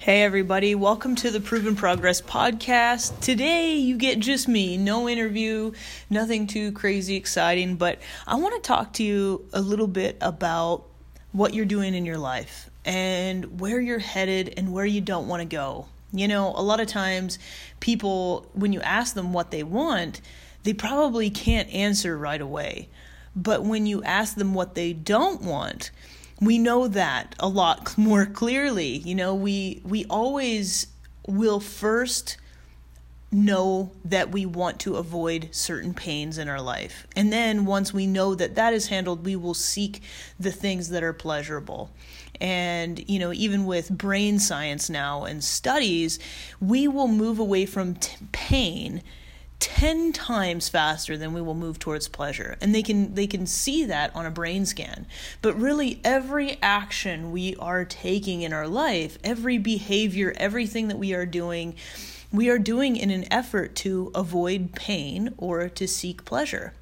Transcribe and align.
Hey, 0.00 0.22
everybody, 0.22 0.74
welcome 0.74 1.14
to 1.16 1.30
the 1.30 1.40
Proven 1.40 1.76
Progress 1.76 2.22
podcast. 2.22 3.20
Today, 3.20 3.74
you 3.74 3.98
get 3.98 4.18
just 4.18 4.48
me, 4.48 4.78
no 4.78 5.06
interview, 5.06 5.72
nothing 6.08 6.46
too 6.46 6.72
crazy 6.72 7.16
exciting, 7.16 7.76
but 7.76 7.98
I 8.26 8.36
want 8.36 8.54
to 8.54 8.66
talk 8.66 8.94
to 8.94 9.04
you 9.04 9.44
a 9.52 9.60
little 9.60 9.86
bit 9.86 10.16
about 10.22 10.86
what 11.32 11.52
you're 11.52 11.66
doing 11.66 11.92
in 11.92 12.06
your 12.06 12.16
life 12.16 12.70
and 12.86 13.60
where 13.60 13.78
you're 13.78 13.98
headed 13.98 14.54
and 14.56 14.72
where 14.72 14.86
you 14.86 15.02
don't 15.02 15.28
want 15.28 15.42
to 15.42 15.44
go. 15.44 15.84
You 16.14 16.28
know, 16.28 16.54
a 16.56 16.62
lot 16.62 16.80
of 16.80 16.86
times, 16.88 17.38
people, 17.80 18.46
when 18.54 18.72
you 18.72 18.80
ask 18.80 19.14
them 19.14 19.34
what 19.34 19.50
they 19.50 19.62
want, 19.62 20.22
they 20.62 20.72
probably 20.72 21.28
can't 21.28 21.68
answer 21.68 22.16
right 22.16 22.40
away. 22.40 22.88
But 23.36 23.64
when 23.64 23.84
you 23.84 24.02
ask 24.04 24.34
them 24.34 24.54
what 24.54 24.74
they 24.74 24.94
don't 24.94 25.42
want, 25.42 25.90
we 26.40 26.58
know 26.58 26.88
that 26.88 27.34
a 27.38 27.48
lot 27.48 27.96
more 27.98 28.26
clearly. 28.26 28.98
You 28.98 29.14
know, 29.14 29.34
we 29.34 29.80
we 29.84 30.04
always 30.06 30.86
will 31.26 31.60
first 31.60 32.36
know 33.32 33.92
that 34.04 34.30
we 34.32 34.44
want 34.44 34.80
to 34.80 34.96
avoid 34.96 35.48
certain 35.52 35.94
pains 35.94 36.36
in 36.36 36.48
our 36.48 36.60
life. 36.60 37.06
And 37.14 37.32
then 37.32 37.64
once 37.64 37.92
we 37.92 38.06
know 38.06 38.34
that 38.34 38.56
that 38.56 38.74
is 38.74 38.88
handled, 38.88 39.24
we 39.24 39.36
will 39.36 39.54
seek 39.54 40.02
the 40.38 40.50
things 40.50 40.88
that 40.88 41.04
are 41.04 41.12
pleasurable. 41.12 41.90
And, 42.40 43.08
you 43.08 43.18
know, 43.18 43.32
even 43.32 43.66
with 43.66 43.90
brain 43.90 44.38
science 44.40 44.90
now 44.90 45.24
and 45.24 45.44
studies, 45.44 46.18
we 46.60 46.88
will 46.88 47.06
move 47.06 47.38
away 47.38 47.66
from 47.66 47.94
t- 47.94 48.16
pain 48.32 49.02
10 49.60 50.12
times 50.12 50.68
faster 50.68 51.16
than 51.16 51.32
we 51.32 51.40
will 51.40 51.54
move 51.54 51.78
towards 51.78 52.08
pleasure. 52.08 52.56
And 52.60 52.74
they 52.74 52.82
can 52.82 53.14
they 53.14 53.26
can 53.26 53.46
see 53.46 53.84
that 53.84 54.14
on 54.16 54.26
a 54.26 54.30
brain 54.30 54.66
scan. 54.66 55.06
But 55.42 55.54
really 55.54 56.00
every 56.02 56.58
action 56.62 57.30
we 57.30 57.54
are 57.56 57.84
taking 57.84 58.42
in 58.42 58.52
our 58.52 58.66
life 58.66 59.18
every 59.22 59.58
behavior 59.58 60.32
everything 60.36 60.88
that 60.88 60.98
we 60.98 61.12
are 61.14 61.26
doing 61.26 61.74
we 62.32 62.48
are 62.48 62.58
doing 62.58 62.96
in 62.96 63.10
an 63.10 63.30
effort 63.32 63.74
to 63.74 64.10
avoid 64.14 64.72
pain 64.74 65.34
or 65.36 65.68
to 65.68 65.88
seek 65.88 66.24
pleasure. 66.24 66.72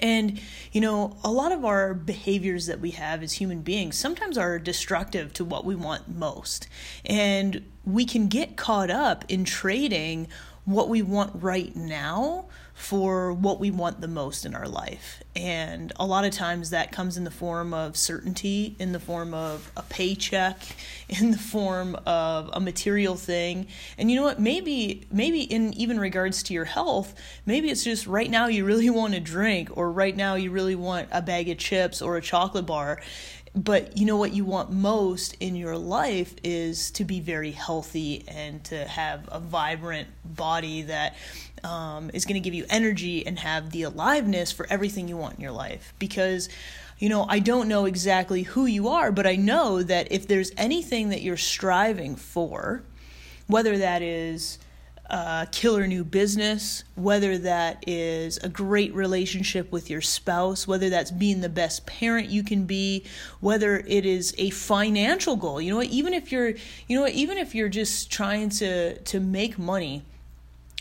And, 0.00 0.40
you 0.72 0.80
know, 0.80 1.16
a 1.24 1.30
lot 1.30 1.52
of 1.52 1.64
our 1.64 1.94
behaviors 1.94 2.66
that 2.66 2.80
we 2.80 2.92
have 2.92 3.22
as 3.22 3.34
human 3.34 3.60
beings 3.60 3.98
sometimes 3.98 4.38
are 4.38 4.58
destructive 4.58 5.32
to 5.34 5.44
what 5.44 5.64
we 5.64 5.74
want 5.74 6.08
most. 6.08 6.68
And 7.04 7.64
we 7.84 8.04
can 8.04 8.28
get 8.28 8.56
caught 8.56 8.90
up 8.90 9.24
in 9.28 9.44
trading 9.44 10.28
what 10.64 10.88
we 10.88 11.02
want 11.02 11.32
right 11.42 11.74
now 11.74 12.46
for 12.80 13.30
what 13.34 13.60
we 13.60 13.70
want 13.70 14.00
the 14.00 14.08
most 14.08 14.46
in 14.46 14.54
our 14.54 14.66
life. 14.66 15.22
And 15.36 15.92
a 15.96 16.06
lot 16.06 16.24
of 16.24 16.32
times 16.32 16.70
that 16.70 16.90
comes 16.90 17.18
in 17.18 17.24
the 17.24 17.30
form 17.30 17.74
of 17.74 17.94
certainty, 17.94 18.74
in 18.78 18.92
the 18.92 18.98
form 18.98 19.34
of 19.34 19.70
a 19.76 19.82
paycheck, 19.82 20.58
in 21.08 21.30
the 21.30 21.38
form 21.38 21.94
of 22.06 22.48
a 22.52 22.60
material 22.60 23.16
thing. 23.16 23.66
And 23.98 24.10
you 24.10 24.16
know 24.16 24.22
what? 24.22 24.40
Maybe 24.40 25.06
maybe 25.12 25.42
in 25.42 25.74
even 25.74 26.00
regards 26.00 26.42
to 26.44 26.54
your 26.54 26.64
health, 26.64 27.14
maybe 27.44 27.70
it's 27.70 27.84
just 27.84 28.06
right 28.06 28.30
now 28.30 28.46
you 28.46 28.64
really 28.64 28.90
want 29.00 29.14
a 29.14 29.20
drink 29.20 29.76
or 29.76 29.92
right 29.92 30.16
now 30.16 30.36
you 30.36 30.50
really 30.50 30.74
want 30.74 31.08
a 31.12 31.20
bag 31.20 31.50
of 31.50 31.58
chips 31.58 32.00
or 32.00 32.16
a 32.16 32.22
chocolate 32.22 32.66
bar 32.66 33.00
but 33.54 33.96
you 33.96 34.06
know 34.06 34.16
what 34.16 34.32
you 34.32 34.44
want 34.44 34.70
most 34.70 35.36
in 35.40 35.56
your 35.56 35.76
life 35.76 36.34
is 36.44 36.90
to 36.92 37.04
be 37.04 37.20
very 37.20 37.50
healthy 37.50 38.24
and 38.28 38.62
to 38.64 38.84
have 38.84 39.28
a 39.32 39.40
vibrant 39.40 40.08
body 40.24 40.82
that 40.82 41.16
um, 41.64 42.10
is 42.14 42.24
going 42.24 42.34
to 42.34 42.40
give 42.40 42.54
you 42.54 42.64
energy 42.70 43.26
and 43.26 43.38
have 43.38 43.70
the 43.70 43.82
aliveness 43.82 44.52
for 44.52 44.66
everything 44.70 45.08
you 45.08 45.16
want 45.16 45.34
in 45.34 45.40
your 45.40 45.52
life. 45.52 45.92
Because 45.98 46.48
you 47.00 47.08
know 47.08 47.24
i 47.28 47.38
don't 47.38 47.66
know 47.66 47.86
exactly 47.86 48.42
who 48.42 48.66
you 48.66 48.88
are 48.88 49.10
but 49.10 49.26
i 49.26 49.34
know 49.34 49.82
that 49.82 50.12
if 50.12 50.28
there's 50.28 50.52
anything 50.56 51.08
that 51.08 51.22
you're 51.22 51.36
striving 51.36 52.14
for 52.14 52.82
whether 53.46 53.78
that 53.78 54.02
is 54.02 54.58
a 55.10 55.48
killer 55.50 55.86
new 55.86 56.04
business, 56.04 56.84
whether 56.94 57.36
that 57.38 57.82
is 57.86 58.38
a 58.38 58.48
great 58.48 58.94
relationship 58.94 59.72
with 59.72 59.90
your 59.90 60.00
spouse, 60.00 60.68
whether 60.68 60.88
that's 60.88 61.10
being 61.10 61.40
the 61.40 61.48
best 61.48 61.84
parent 61.84 62.30
you 62.30 62.44
can 62.44 62.64
be, 62.64 63.04
whether 63.40 63.78
it 63.78 64.06
is 64.06 64.34
a 64.38 64.50
financial 64.50 65.36
goal. 65.36 65.60
You 65.60 65.74
know 65.74 65.82
even 65.82 66.14
if 66.14 66.30
you're 66.30 66.54
you 66.86 67.00
know 67.00 67.08
even 67.08 67.38
if 67.38 67.54
you're 67.54 67.68
just 67.68 68.10
trying 68.10 68.50
to 68.50 68.98
to 68.98 69.20
make 69.20 69.58
money, 69.58 70.02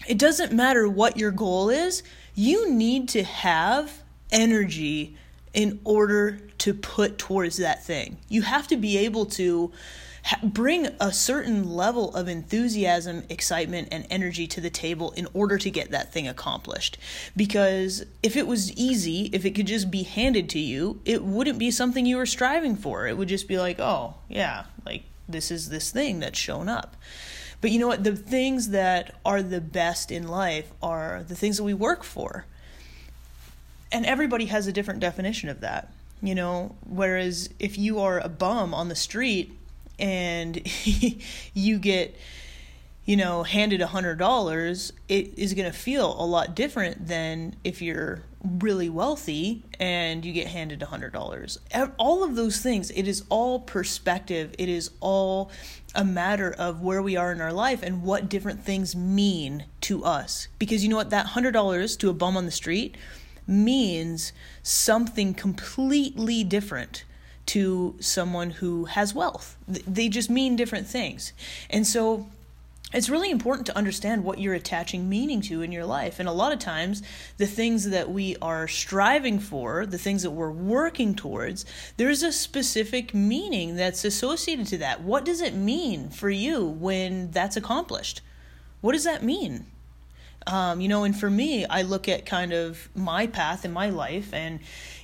it 0.07 0.19
doesn't 0.19 0.53
matter 0.53 0.87
what 0.87 1.17
your 1.17 1.31
goal 1.31 1.69
is, 1.69 2.03
you 2.35 2.71
need 2.71 3.09
to 3.09 3.23
have 3.23 4.03
energy 4.31 5.17
in 5.53 5.79
order 5.83 6.39
to 6.59 6.73
put 6.73 7.17
towards 7.17 7.57
that 7.57 7.83
thing. 7.83 8.17
You 8.27 8.43
have 8.43 8.67
to 8.67 8.77
be 8.77 8.97
able 8.99 9.25
to 9.25 9.71
bring 10.43 10.87
a 10.99 11.11
certain 11.11 11.69
level 11.69 12.15
of 12.15 12.27
enthusiasm, 12.27 13.23
excitement, 13.29 13.89
and 13.91 14.05
energy 14.09 14.47
to 14.47 14.61
the 14.61 14.69
table 14.69 15.11
in 15.11 15.27
order 15.33 15.57
to 15.57 15.69
get 15.69 15.91
that 15.91 16.11
thing 16.11 16.27
accomplished. 16.27 16.97
Because 17.35 18.05
if 18.21 18.35
it 18.35 18.47
was 18.47 18.71
easy, 18.73 19.29
if 19.33 19.45
it 19.45 19.51
could 19.51 19.67
just 19.67 19.89
be 19.89 20.03
handed 20.03 20.49
to 20.49 20.59
you, 20.59 21.01
it 21.05 21.23
wouldn't 21.23 21.59
be 21.59 21.71
something 21.71 22.05
you 22.05 22.17
were 22.17 22.25
striving 22.25 22.75
for. 22.75 23.07
It 23.07 23.17
would 23.17 23.29
just 23.29 23.47
be 23.47 23.57
like, 23.57 23.79
oh, 23.79 24.15
yeah, 24.27 24.65
like 24.85 25.03
this 25.27 25.51
is 25.51 25.69
this 25.69 25.91
thing 25.91 26.19
that's 26.19 26.39
shown 26.39 26.69
up. 26.69 26.95
But 27.61 27.71
you 27.71 27.79
know 27.79 27.87
what? 27.87 28.03
The 28.03 28.15
things 28.15 28.69
that 28.69 29.15
are 29.25 29.41
the 29.41 29.61
best 29.61 30.11
in 30.11 30.27
life 30.27 30.71
are 30.81 31.23
the 31.27 31.35
things 31.35 31.57
that 31.57 31.63
we 31.63 31.73
work 31.73 32.03
for. 32.03 32.45
And 33.91 34.05
everybody 34.05 34.45
has 34.45 34.67
a 34.67 34.71
different 34.71 34.99
definition 34.99 35.49
of 35.49 35.61
that. 35.61 35.91
You 36.21 36.35
know, 36.35 36.75
whereas 36.85 37.49
if 37.59 37.77
you 37.77 37.99
are 37.99 38.19
a 38.19 38.29
bum 38.29 38.73
on 38.73 38.89
the 38.89 38.95
street, 38.95 39.57
and 39.99 40.61
you 41.53 41.77
get 41.77 42.15
you 43.05 43.17
know 43.17 43.43
handed 43.43 43.81
a 43.81 43.87
hundred 43.87 44.17
dollars 44.17 44.93
it 45.07 45.37
is 45.37 45.53
going 45.53 45.69
to 45.71 45.77
feel 45.77 46.15
a 46.21 46.25
lot 46.25 46.55
different 46.55 47.07
than 47.07 47.55
if 47.63 47.81
you're 47.81 48.23
really 48.43 48.89
wealthy 48.89 49.63
and 49.79 50.23
you 50.23 50.31
get 50.31 50.47
handed 50.47 50.81
a 50.81 50.85
hundred 50.85 51.11
dollars. 51.11 51.59
All 51.97 52.23
of 52.23 52.35
those 52.35 52.61
things 52.61 52.89
it 52.91 53.07
is 53.07 53.23
all 53.29 53.59
perspective. 53.59 54.55
It 54.57 54.69
is 54.69 54.91
all 54.99 55.51
a 55.95 56.05
matter 56.05 56.51
of 56.51 56.81
where 56.81 57.01
we 57.01 57.17
are 57.17 57.31
in 57.31 57.41
our 57.41 57.53
life 57.53 57.83
and 57.83 58.03
what 58.03 58.29
different 58.29 58.63
things 58.63 58.95
mean 58.95 59.65
to 59.81 60.03
us. 60.03 60.47
Because 60.57 60.83
you 60.83 60.89
know 60.89 60.95
what? 60.95 61.09
That 61.09 61.27
hundred 61.27 61.51
dollars 61.51 61.97
to 61.97 62.09
a 62.09 62.13
bum 62.13 62.37
on 62.37 62.45
the 62.45 62.51
street 62.51 62.95
means 63.45 64.31
something 64.61 65.33
completely 65.33 66.43
different 66.43 67.03
to 67.49 67.95
someone 67.99 68.51
who 68.51 68.85
has 68.85 69.15
wealth. 69.15 69.57
They 69.67 70.07
just 70.07 70.29
mean 70.29 70.55
different 70.55 70.87
things. 70.87 71.33
And 71.69 71.85
so 71.85 72.27
it's 72.93 73.09
really 73.09 73.29
important 73.29 73.65
to 73.67 73.77
understand 73.77 74.23
what 74.23 74.39
you're 74.39 74.53
attaching 74.53 75.09
meaning 75.09 75.41
to 75.41 75.61
in 75.61 75.71
your 75.71 75.85
life. 75.85 76.19
And 76.19 76.29
a 76.29 76.31
lot 76.31 76.53
of 76.53 76.59
times, 76.59 77.01
the 77.37 77.47
things 77.47 77.89
that 77.89 78.09
we 78.09 78.35
are 78.41 78.67
striving 78.67 79.39
for, 79.39 79.85
the 79.85 79.97
things 79.97 80.23
that 80.23 80.31
we're 80.31 80.51
working 80.51 81.15
towards, 81.15 81.65
there's 81.97 82.23
a 82.23 82.31
specific 82.31 83.13
meaning 83.13 83.75
that's 83.75 84.05
associated 84.05 84.67
to 84.67 84.77
that. 84.79 85.01
What 85.01 85.25
does 85.25 85.41
it 85.41 85.53
mean 85.53 86.09
for 86.09 86.29
you 86.29 86.65
when 86.65 87.31
that's 87.31 87.57
accomplished? 87.57 88.21
What 88.81 88.93
does 88.93 89.03
that 89.05 89.23
mean? 89.23 89.65
Um, 90.47 90.81
you 90.81 90.87
know, 90.87 91.03
and 91.03 91.15
for 91.15 91.29
me, 91.29 91.65
I 91.65 91.83
look 91.83 92.07
at 92.07 92.25
kind 92.25 92.53
of 92.53 92.89
my 92.95 93.27
path 93.27 93.65
in 93.65 93.71
my 93.71 93.89
life, 93.89 94.33
and 94.33 94.59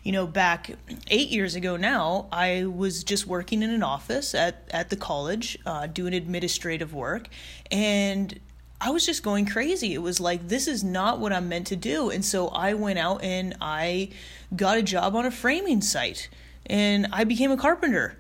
you 0.06 0.12
know, 0.12 0.28
back 0.28 0.70
eight 1.08 1.30
years 1.30 1.56
ago 1.56 1.78
now, 1.78 2.28
I 2.32 2.66
was 2.66 3.04
just 3.04 3.26
working 3.26 3.64
in 3.64 3.72
an 3.72 3.82
office 3.82 4.36
at 4.36 4.70
at 4.70 4.92
the 4.92 4.96
college, 4.96 5.58
uh, 5.66 5.88
doing 5.88 6.14
administrative 6.14 6.94
work, 6.94 7.28
and 7.72 8.40
I 8.80 8.92
was 8.92 9.04
just 9.04 9.24
going 9.24 9.48
crazy. 9.48 9.96
It 9.96 10.04
was 10.04 10.20
like 10.20 10.48
this 10.48 10.68
is 10.68 10.84
not 10.84 11.20
what 11.20 11.34
I'm 11.34 11.50
meant 11.50 11.66
to 11.68 11.76
do, 11.76 12.12
and 12.12 12.24
so 12.24 12.50
I 12.50 12.76
went 12.76 13.00
out 13.00 13.24
and 13.24 13.56
I 13.60 14.10
got 14.56 14.78
a 14.78 14.84
job 14.84 15.16
on 15.16 15.26
a 15.26 15.32
framing 15.32 15.82
site, 15.82 16.30
and 16.68 17.08
I 17.12 17.24
became 17.24 17.50
a 17.50 17.58
carpenter, 17.58 18.16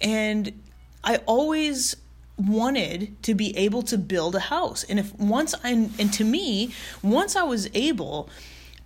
and 0.00 0.52
I 1.02 1.16
always 1.26 1.96
wanted 2.38 3.20
to 3.24 3.34
be 3.34 3.56
able 3.56 3.82
to 3.82 3.98
build 3.98 4.36
a 4.36 4.40
house. 4.54 4.84
And 4.84 5.00
if 5.00 5.12
once 5.18 5.52
I 5.64 5.70
and 5.70 6.12
to 6.12 6.22
me, 6.22 6.72
once 7.02 7.34
I 7.34 7.42
was 7.42 7.68
able 7.74 8.30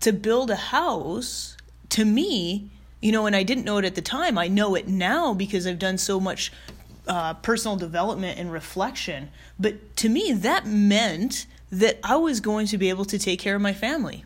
to 0.01 0.15
build 0.15 0.51
a 0.51 0.57
house, 0.57 1.58
to 1.91 2.05
me, 2.05 2.71
you 3.01 3.13
know, 3.13 3.27
and 3.27 3.37
I 3.37 3.43
didn't 3.43 3.65
know 3.65 3.79
it 3.79 3.85
at 3.85 3.95
the 3.95 4.03
time. 4.03 4.39
I 4.39 4.49
know 4.49 4.75
it 4.75 4.89
now 4.89 5.35
because 5.35 5.67
I've 5.67 5.79
done 5.79 5.99
so 5.99 6.21
much 6.21 6.53
uh, 7.07 7.35
personal 7.35 7.77
development 7.77 8.39
and 8.39 8.53
reflection. 8.53 9.31
But 9.59 9.97
to 9.97 10.09
me, 10.09 10.33
that 10.33 10.67
meant 10.67 11.47
that 11.71 11.99
I 12.03 12.17
was 12.17 12.41
going 12.41 12.67
to 12.69 12.79
be 12.79 12.89
able 12.89 13.05
to 13.07 13.19
take 13.19 13.41
care 13.41 13.55
of 13.55 13.63
my 13.63 13.73
family. 13.73 14.25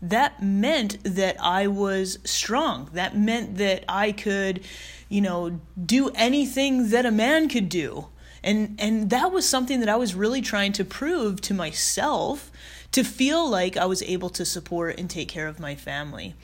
That 0.00 0.42
meant 0.42 0.98
that 1.04 1.36
I 1.40 1.66
was 1.66 2.18
strong. 2.24 2.90
That 2.92 3.16
meant 3.16 3.56
that 3.56 3.84
I 3.88 4.12
could, 4.12 4.62
you 5.08 5.20
know, 5.20 5.60
do 5.82 6.10
anything 6.10 6.90
that 6.90 7.06
a 7.06 7.10
man 7.10 7.48
could 7.48 7.68
do 7.68 8.08
and 8.44 8.76
and 8.78 9.10
that 9.10 9.32
was 9.32 9.48
something 9.48 9.80
that 9.80 9.88
I 9.88 9.96
was 9.96 10.14
really 10.14 10.42
trying 10.42 10.72
to 10.72 10.84
prove 10.84 11.40
to 11.42 11.54
myself 11.54 12.52
to 12.92 13.02
feel 13.02 13.48
like 13.48 13.76
I 13.76 13.86
was 13.86 14.02
able 14.02 14.30
to 14.30 14.44
support 14.44 15.00
and 15.00 15.10
take 15.10 15.28
care 15.28 15.48
of 15.48 15.58
my 15.58 15.74
family. 15.74 16.34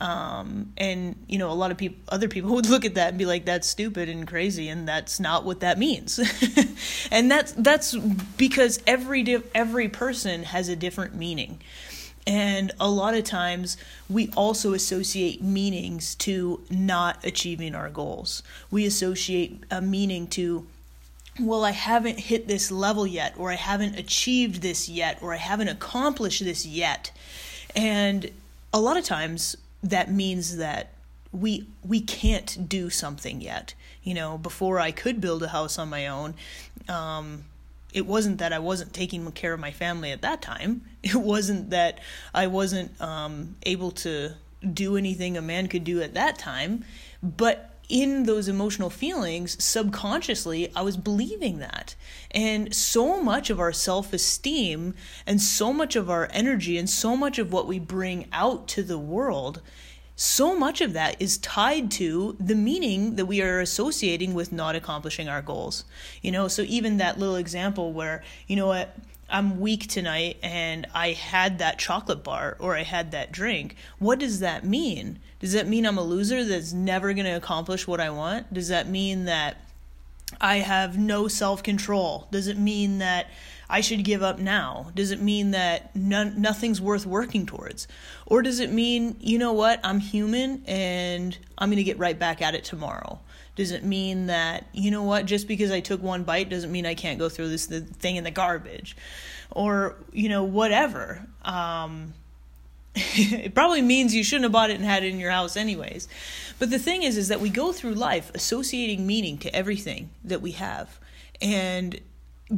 Um, 0.00 0.72
and 0.76 1.16
you 1.26 1.38
know, 1.38 1.50
a 1.50 1.54
lot 1.54 1.70
of 1.70 1.76
people, 1.76 1.98
other 2.08 2.28
people 2.28 2.50
would 2.54 2.68
look 2.68 2.84
at 2.84 2.94
that 2.94 3.08
and 3.08 3.18
be 3.18 3.26
like, 3.26 3.44
"That's 3.44 3.68
stupid 3.68 4.08
and 4.08 4.26
crazy," 4.26 4.68
and 4.68 4.86
that's 4.86 5.18
not 5.18 5.44
what 5.44 5.60
that 5.60 5.78
means. 5.78 6.20
and 7.10 7.30
that's 7.30 7.52
that's 7.52 7.96
because 7.96 8.80
every 8.86 9.22
di- 9.22 9.42
every 9.54 9.88
person 9.88 10.44
has 10.44 10.68
a 10.68 10.76
different 10.76 11.14
meaning. 11.14 11.60
And 12.28 12.72
a 12.78 12.90
lot 12.90 13.14
of 13.14 13.24
times 13.24 13.78
we 14.10 14.30
also 14.36 14.74
associate 14.74 15.42
meanings 15.42 16.14
to 16.16 16.60
not 16.68 17.24
achieving 17.24 17.74
our 17.74 17.88
goals. 17.88 18.42
We 18.70 18.84
associate 18.84 19.64
a 19.70 19.80
meaning 19.80 20.26
to, 20.28 20.66
well, 21.40 21.64
I 21.64 21.70
haven't 21.70 22.20
hit 22.20 22.46
this 22.46 22.70
level 22.70 23.06
yet, 23.06 23.32
or 23.38 23.50
I 23.50 23.54
haven't 23.54 23.98
achieved 23.98 24.60
this 24.60 24.90
yet, 24.90 25.22
or 25.22 25.32
I 25.32 25.38
haven't 25.38 25.68
accomplished 25.68 26.44
this 26.44 26.66
yet. 26.66 27.12
And 27.74 28.30
a 28.74 28.80
lot 28.80 28.98
of 28.98 29.04
times 29.04 29.56
that 29.82 30.10
means 30.10 30.56
that 30.56 30.92
we 31.32 31.66
we 31.84 32.00
can't 32.00 32.68
do 32.68 32.90
something 32.90 33.40
yet. 33.40 33.74
You 34.02 34.14
know, 34.14 34.38
before 34.38 34.80
I 34.80 34.90
could 34.90 35.20
build 35.20 35.42
a 35.42 35.48
house 35.48 35.78
on 35.78 35.88
my 35.88 36.06
own, 36.06 36.34
um, 36.88 37.44
it 37.92 38.06
wasn't 38.06 38.38
that 38.38 38.52
I 38.52 38.58
wasn't 38.58 38.92
taking 38.92 39.30
care 39.32 39.52
of 39.52 39.60
my 39.60 39.70
family 39.70 40.10
at 40.12 40.22
that 40.22 40.42
time. 40.42 40.82
It 41.00 41.14
wasn't 41.14 41.70
that 41.70 42.00
I 42.34 42.48
wasn't 42.48 43.00
um, 43.00 43.54
able 43.62 43.92
to 43.92 44.34
do 44.74 44.96
anything 44.96 45.36
a 45.36 45.42
man 45.42 45.68
could 45.68 45.84
do 45.84 46.02
at 46.02 46.14
that 46.14 46.38
time. 46.38 46.84
But 47.22 47.70
in 47.88 48.24
those 48.24 48.48
emotional 48.48 48.90
feelings, 48.90 49.62
subconsciously, 49.62 50.70
I 50.76 50.82
was 50.82 50.96
believing 50.96 51.58
that. 51.58 51.94
And 52.30 52.74
so 52.74 53.22
much 53.22 53.48
of 53.50 53.58
our 53.58 53.72
self 53.72 54.12
esteem 54.12 54.94
and 55.26 55.40
so 55.40 55.72
much 55.72 55.96
of 55.96 56.10
our 56.10 56.28
energy 56.32 56.76
and 56.76 56.88
so 56.88 57.16
much 57.16 57.38
of 57.38 57.52
what 57.52 57.66
we 57.66 57.78
bring 57.78 58.26
out 58.32 58.68
to 58.68 58.82
the 58.82 58.98
world, 58.98 59.62
so 60.20 60.58
much 60.58 60.80
of 60.80 60.94
that 60.94 61.14
is 61.22 61.38
tied 61.38 61.92
to 61.92 62.36
the 62.40 62.56
meaning 62.56 63.14
that 63.14 63.26
we 63.26 63.40
are 63.40 63.60
associating 63.60 64.34
with 64.34 64.50
not 64.50 64.74
accomplishing 64.74 65.28
our 65.28 65.40
goals. 65.40 65.84
You 66.22 66.32
know, 66.32 66.48
so 66.48 66.62
even 66.62 66.96
that 66.96 67.20
little 67.20 67.36
example 67.36 67.92
where, 67.92 68.24
you 68.48 68.56
know 68.56 68.66
what, 68.66 68.96
I'm 69.30 69.60
weak 69.60 69.86
tonight 69.86 70.38
and 70.42 70.88
I 70.92 71.12
had 71.12 71.60
that 71.60 71.78
chocolate 71.78 72.24
bar 72.24 72.56
or 72.58 72.76
I 72.76 72.82
had 72.82 73.12
that 73.12 73.30
drink. 73.30 73.76
What 74.00 74.18
does 74.18 74.40
that 74.40 74.64
mean? 74.64 75.20
Does 75.38 75.52
that 75.52 75.68
mean 75.68 75.86
I'm 75.86 75.98
a 75.98 76.02
loser 76.02 76.44
that's 76.44 76.72
never 76.72 77.12
going 77.12 77.26
to 77.26 77.36
accomplish 77.36 77.86
what 77.86 78.00
I 78.00 78.10
want? 78.10 78.52
Does 78.52 78.66
that 78.68 78.88
mean 78.88 79.26
that 79.26 79.67
I 80.40 80.56
have 80.58 80.98
no 80.98 81.28
self 81.28 81.62
control? 81.62 82.28
Does 82.30 82.46
it 82.46 82.58
mean 82.58 82.98
that 82.98 83.28
I 83.68 83.80
should 83.80 84.04
give 84.04 84.22
up 84.22 84.38
now? 84.38 84.90
Does 84.94 85.10
it 85.10 85.20
mean 85.20 85.50
that 85.50 85.94
none, 85.94 86.40
nothing's 86.40 86.80
worth 86.80 87.04
working 87.04 87.44
towards? 87.44 87.86
Or 88.26 88.42
does 88.42 88.60
it 88.60 88.72
mean, 88.72 89.16
you 89.20 89.38
know 89.38 89.52
what, 89.52 89.80
I'm 89.84 90.00
human 90.00 90.62
and 90.66 91.36
I'm 91.56 91.68
going 91.68 91.76
to 91.76 91.84
get 91.84 91.98
right 91.98 92.18
back 92.18 92.40
at 92.40 92.54
it 92.54 92.64
tomorrow? 92.64 93.20
Does 93.56 93.72
it 93.72 93.84
mean 93.84 94.26
that, 94.26 94.66
you 94.72 94.90
know 94.90 95.02
what, 95.02 95.26
just 95.26 95.48
because 95.48 95.70
I 95.70 95.80
took 95.80 96.02
one 96.02 96.22
bite 96.22 96.48
doesn't 96.48 96.70
mean 96.70 96.86
I 96.86 96.94
can't 96.94 97.18
go 97.18 97.28
throw 97.28 97.48
this 97.48 97.66
thing 97.66 98.16
in 98.16 98.24
the 98.24 98.30
garbage? 98.30 98.96
Or, 99.50 99.96
you 100.12 100.28
know, 100.28 100.44
whatever. 100.44 101.26
Um, 101.42 102.14
it 102.94 103.54
probably 103.54 103.82
means 103.82 104.14
you 104.14 104.24
shouldn't 104.24 104.44
have 104.44 104.52
bought 104.52 104.70
it 104.70 104.76
and 104.76 104.84
had 104.84 105.04
it 105.04 105.12
in 105.12 105.18
your 105.18 105.30
house 105.30 105.56
anyways. 105.56 106.08
But 106.58 106.70
the 106.70 106.78
thing 106.78 107.02
is 107.02 107.16
is 107.16 107.28
that 107.28 107.40
we 107.40 107.50
go 107.50 107.72
through 107.72 107.94
life 107.94 108.30
associating 108.34 109.06
meaning 109.06 109.38
to 109.38 109.54
everything 109.54 110.10
that 110.24 110.42
we 110.42 110.52
have. 110.52 110.98
And 111.40 112.00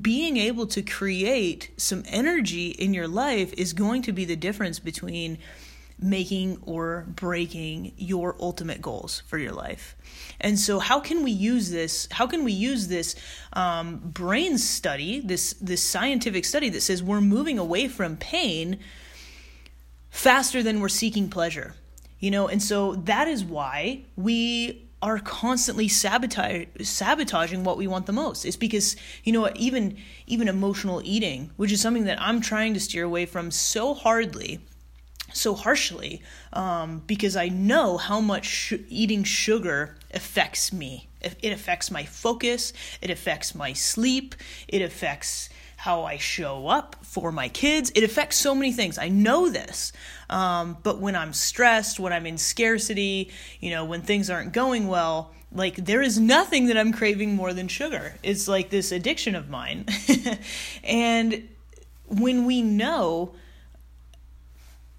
being 0.00 0.36
able 0.36 0.66
to 0.68 0.82
create 0.82 1.70
some 1.76 2.04
energy 2.06 2.68
in 2.68 2.94
your 2.94 3.08
life 3.08 3.52
is 3.54 3.72
going 3.72 4.02
to 4.02 4.12
be 4.12 4.24
the 4.24 4.36
difference 4.36 4.78
between 4.78 5.38
making 6.02 6.58
or 6.62 7.04
breaking 7.08 7.92
your 7.96 8.36
ultimate 8.40 8.80
goals 8.80 9.22
for 9.26 9.36
your 9.36 9.52
life. 9.52 9.96
And 10.40 10.58
so, 10.58 10.78
how 10.78 11.00
can 11.00 11.22
we 11.22 11.30
use 11.30 11.70
this? 11.70 12.08
How 12.10 12.26
can 12.26 12.44
we 12.44 12.52
use 12.52 12.88
this 12.88 13.16
um, 13.52 13.98
brain 13.98 14.58
study, 14.58 15.20
this 15.20 15.54
this 15.54 15.82
scientific 15.82 16.44
study 16.44 16.68
that 16.70 16.80
says 16.80 17.02
we're 17.02 17.20
moving 17.20 17.58
away 17.58 17.88
from 17.88 18.16
pain 18.16 18.78
faster 20.10 20.62
than 20.62 20.80
we're 20.80 20.88
seeking 20.88 21.28
pleasure? 21.28 21.74
You 22.18 22.30
know, 22.30 22.48
and 22.48 22.62
so 22.62 22.94
that 22.96 23.28
is 23.28 23.44
why 23.44 24.04
we 24.16 24.90
are 25.02 25.18
constantly 25.18 25.88
sabotage, 25.88 26.66
sabotaging 26.82 27.64
what 27.64 27.78
we 27.78 27.86
want 27.86 28.06
the 28.06 28.12
most. 28.12 28.44
It's 28.44 28.56
because 28.56 28.96
you 29.24 29.32
know 29.32 29.50
even 29.54 29.96
even 30.26 30.48
emotional 30.48 31.00
eating, 31.04 31.50
which 31.56 31.72
is 31.72 31.80
something 31.80 32.04
that 32.04 32.20
I'm 32.20 32.40
trying 32.40 32.74
to 32.74 32.80
steer 32.80 33.04
away 33.04 33.24
from 33.24 33.50
so 33.50 33.94
hardly, 33.94 34.60
so 35.32 35.54
harshly, 35.54 36.22
um, 36.52 37.02
because 37.06 37.36
I 37.36 37.48
know 37.48 37.96
how 37.96 38.20
much 38.20 38.44
sh- 38.44 38.74
eating 38.88 39.24
sugar 39.24 39.96
affects 40.12 40.72
me. 40.72 41.08
It 41.22 41.52
affects 41.52 41.90
my 41.90 42.04
focus. 42.04 42.72
It 43.02 43.10
affects 43.10 43.54
my 43.54 43.72
sleep. 43.74 44.34
It 44.68 44.80
affects 44.82 45.50
how 45.80 46.02
I 46.02 46.18
show 46.18 46.66
up 46.66 46.94
for 47.00 47.32
my 47.32 47.48
kids. 47.48 47.90
It 47.94 48.04
affects 48.04 48.36
so 48.36 48.54
many 48.54 48.70
things. 48.70 48.98
I 48.98 49.08
know 49.08 49.48
this. 49.48 49.94
Um, 50.28 50.76
but 50.82 50.98
when 50.98 51.16
I'm 51.16 51.32
stressed, 51.32 51.98
when 51.98 52.12
I'm 52.12 52.26
in 52.26 52.36
scarcity, 52.36 53.30
you 53.60 53.70
know, 53.70 53.86
when 53.86 54.02
things 54.02 54.28
aren't 54.28 54.52
going 54.52 54.88
well, 54.88 55.32
like 55.50 55.76
there 55.76 56.02
is 56.02 56.18
nothing 56.20 56.66
that 56.66 56.76
I'm 56.76 56.92
craving 56.92 57.34
more 57.34 57.54
than 57.54 57.66
sugar. 57.66 58.16
It's 58.22 58.46
like 58.46 58.68
this 58.68 58.92
addiction 58.92 59.34
of 59.34 59.48
mine. 59.48 59.86
and 60.84 61.48
when 62.04 62.44
we 62.44 62.60
know 62.60 63.34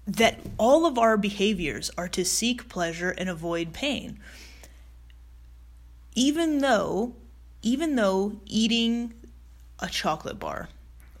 that 0.04 0.40
all 0.58 0.84
of 0.84 0.98
our 0.98 1.16
behaviors 1.16 1.92
are 1.96 2.08
to 2.08 2.24
seek 2.24 2.68
pleasure 2.68 3.10
and 3.10 3.28
avoid 3.28 3.72
pain, 3.72 4.18
even 6.16 6.58
though 6.58 7.14
even 7.64 7.94
though 7.94 8.40
eating 8.46 9.14
a 9.82 9.88
chocolate 9.88 10.38
bar 10.38 10.68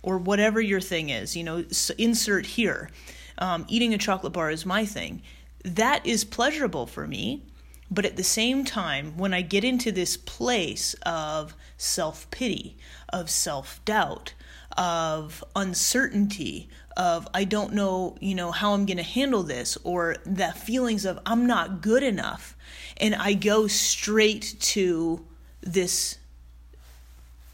or 0.02 0.16
whatever 0.16 0.60
your 0.60 0.80
thing 0.80 1.10
is, 1.10 1.36
you 1.36 1.44
know, 1.44 1.64
insert 1.98 2.46
here. 2.46 2.90
Um, 3.38 3.66
eating 3.68 3.92
a 3.92 3.98
chocolate 3.98 4.32
bar 4.32 4.50
is 4.50 4.64
my 4.64 4.86
thing. 4.86 5.22
That 5.64 6.06
is 6.06 6.24
pleasurable 6.24 6.86
for 6.86 7.06
me. 7.06 7.44
But 7.90 8.06
at 8.06 8.16
the 8.16 8.24
same 8.24 8.64
time, 8.64 9.18
when 9.18 9.34
I 9.34 9.42
get 9.42 9.64
into 9.64 9.92
this 9.92 10.16
place 10.16 10.94
of 11.02 11.54
self 11.76 12.30
pity, 12.30 12.78
of 13.10 13.28
self 13.28 13.84
doubt, 13.84 14.32
of 14.78 15.44
uncertainty, 15.54 16.70
of 16.96 17.28
I 17.34 17.44
don't 17.44 17.74
know, 17.74 18.16
you 18.18 18.34
know, 18.34 18.50
how 18.50 18.72
I'm 18.72 18.86
going 18.86 18.96
to 18.96 19.02
handle 19.02 19.42
this, 19.42 19.76
or 19.84 20.16
the 20.24 20.52
feelings 20.52 21.04
of 21.04 21.18
I'm 21.26 21.46
not 21.46 21.82
good 21.82 22.02
enough, 22.02 22.56
and 22.96 23.14
I 23.14 23.34
go 23.34 23.66
straight 23.66 24.56
to 24.60 25.26
this 25.60 26.16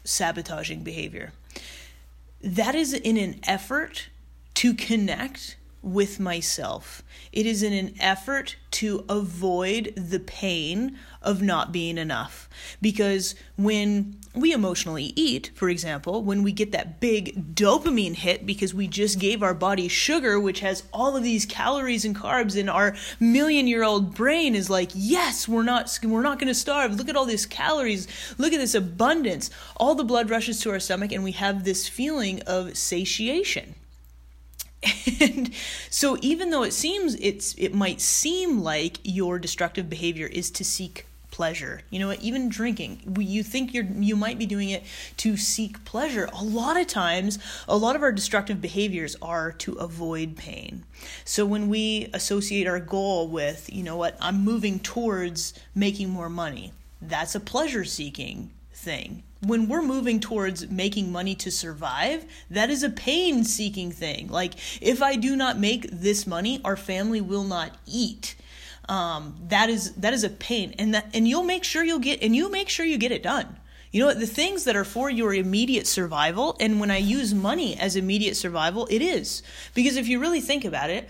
sabotaging 0.09 0.83
behavior. 0.83 1.31
That 2.41 2.75
is 2.75 2.93
in 2.93 3.17
an 3.17 3.39
effort 3.43 4.09
to 4.55 4.73
connect 4.73 5.55
with 5.81 6.19
myself. 6.19 7.03
It 7.31 7.45
is 7.45 7.63
in 7.63 7.73
an 7.73 7.93
effort 7.99 8.57
to 8.71 9.05
avoid 9.09 9.93
the 9.95 10.19
pain 10.19 10.97
of 11.21 11.41
not 11.41 11.71
being 11.71 11.97
enough. 11.97 12.49
Because 12.81 13.35
when 13.57 14.17
we 14.35 14.53
emotionally 14.53 15.13
eat, 15.15 15.51
for 15.55 15.69
example, 15.69 16.23
when 16.23 16.43
we 16.43 16.51
get 16.51 16.71
that 16.71 16.99
big 16.99 17.55
dopamine 17.55 18.15
hit 18.15 18.45
because 18.45 18.73
we 18.73 18.87
just 18.87 19.19
gave 19.19 19.41
our 19.41 19.53
body 19.53 19.87
sugar, 19.87 20.39
which 20.39 20.59
has 20.59 20.83
all 20.93 21.15
of 21.15 21.23
these 21.23 21.45
calories 21.45 22.05
and 22.05 22.15
carbs, 22.15 22.59
and 22.59 22.69
our 22.69 22.95
million 23.19 23.67
year 23.67 23.83
old 23.83 24.13
brain 24.13 24.55
is 24.55 24.69
like, 24.69 24.91
yes, 24.93 25.47
we're 25.47 25.63
not, 25.63 25.97
we're 26.03 26.21
not 26.21 26.39
going 26.39 26.47
to 26.47 26.55
starve. 26.55 26.95
Look 26.95 27.09
at 27.09 27.15
all 27.15 27.25
these 27.25 27.45
calories. 27.45 28.07
Look 28.37 28.53
at 28.53 28.59
this 28.59 28.75
abundance. 28.75 29.49
All 29.77 29.95
the 29.95 30.03
blood 30.03 30.29
rushes 30.29 30.59
to 30.61 30.71
our 30.71 30.79
stomach, 30.79 31.11
and 31.11 31.23
we 31.23 31.31
have 31.33 31.63
this 31.63 31.87
feeling 31.87 32.41
of 32.43 32.77
satiation. 32.77 33.75
And 35.21 35.51
so 35.89 36.17
even 36.21 36.49
though 36.49 36.63
it 36.63 36.71
seems 36.71 37.15
it's 37.15 37.53
it 37.57 37.73
might 37.73 37.99
seem 37.99 38.61
like 38.61 38.99
your 39.03 39.37
destructive 39.37 39.89
behavior 39.89 40.27
is 40.27 40.49
to 40.51 40.63
seek 40.63 41.05
pleasure. 41.31 41.81
You 41.89 41.99
know, 41.99 42.13
even 42.19 42.49
drinking, 42.49 43.15
you 43.17 43.43
think 43.43 43.73
you're 43.73 43.85
you 43.85 44.15
might 44.15 44.37
be 44.37 44.45
doing 44.45 44.69
it 44.69 44.83
to 45.17 45.37
seek 45.37 45.83
pleasure. 45.85 46.29
A 46.33 46.43
lot 46.43 46.77
of 46.77 46.87
times, 46.87 47.39
a 47.67 47.77
lot 47.77 47.95
of 47.95 48.03
our 48.03 48.11
destructive 48.11 48.61
behaviors 48.61 49.15
are 49.21 49.51
to 49.53 49.73
avoid 49.73 50.37
pain. 50.37 50.83
So 51.23 51.45
when 51.45 51.69
we 51.69 52.09
associate 52.13 52.67
our 52.67 52.79
goal 52.79 53.27
with, 53.27 53.69
you 53.71 53.83
know 53.83 53.97
what, 53.97 54.17
I'm 54.19 54.43
moving 54.43 54.79
towards 54.79 55.53
making 55.75 56.09
more 56.09 56.29
money, 56.29 56.73
that's 57.01 57.35
a 57.35 57.39
pleasure 57.39 57.85
seeking 57.85 58.51
thing 58.73 59.23
when 59.41 59.69
we're 59.69 59.81
moving 59.81 60.19
towards 60.19 60.69
making 60.69 61.11
money 61.11 61.33
to 61.35 61.51
survive, 61.51 62.25
that 62.49 62.69
is 62.69 62.83
a 62.83 62.89
pain 62.89 63.43
seeking 63.43 63.91
thing. 63.91 64.27
Like, 64.27 64.53
if 64.81 65.01
I 65.01 65.15
do 65.15 65.35
not 65.35 65.57
make 65.57 65.89
this 65.91 66.27
money, 66.27 66.59
our 66.65 66.75
family 66.75 67.21
will 67.21 67.45
not 67.45 67.77
eat. 67.85 68.35
Um, 68.89 69.35
that 69.49 69.69
is 69.69 69.93
that 69.95 70.13
is 70.13 70.23
a 70.23 70.29
pain, 70.29 70.73
and 70.79 70.93
that 70.95 71.09
and 71.13 71.27
you'll 71.27 71.43
make 71.43 71.63
sure 71.63 71.83
you'll 71.83 71.99
get 71.99 72.23
and 72.23 72.35
you 72.35 72.49
make 72.49 72.69
sure 72.69 72.85
you 72.85 72.97
get 72.97 73.11
it 73.11 73.21
done. 73.21 73.57
You 73.91 74.05
know? 74.05 74.13
The 74.13 74.27
things 74.27 74.65
that 74.65 74.75
are 74.75 74.83
for 74.83 75.09
your 75.09 75.33
immediate 75.33 75.87
survival, 75.87 76.57
and 76.59 76.79
when 76.79 76.91
I 76.91 76.97
use 76.97 77.33
money 77.33 77.77
as 77.77 77.95
immediate 77.95 78.35
survival, 78.35 78.87
it 78.89 79.01
is 79.01 79.43
because 79.73 79.95
if 79.95 80.07
you 80.07 80.19
really 80.19 80.41
think 80.41 80.65
about 80.65 80.89
it, 80.89 81.07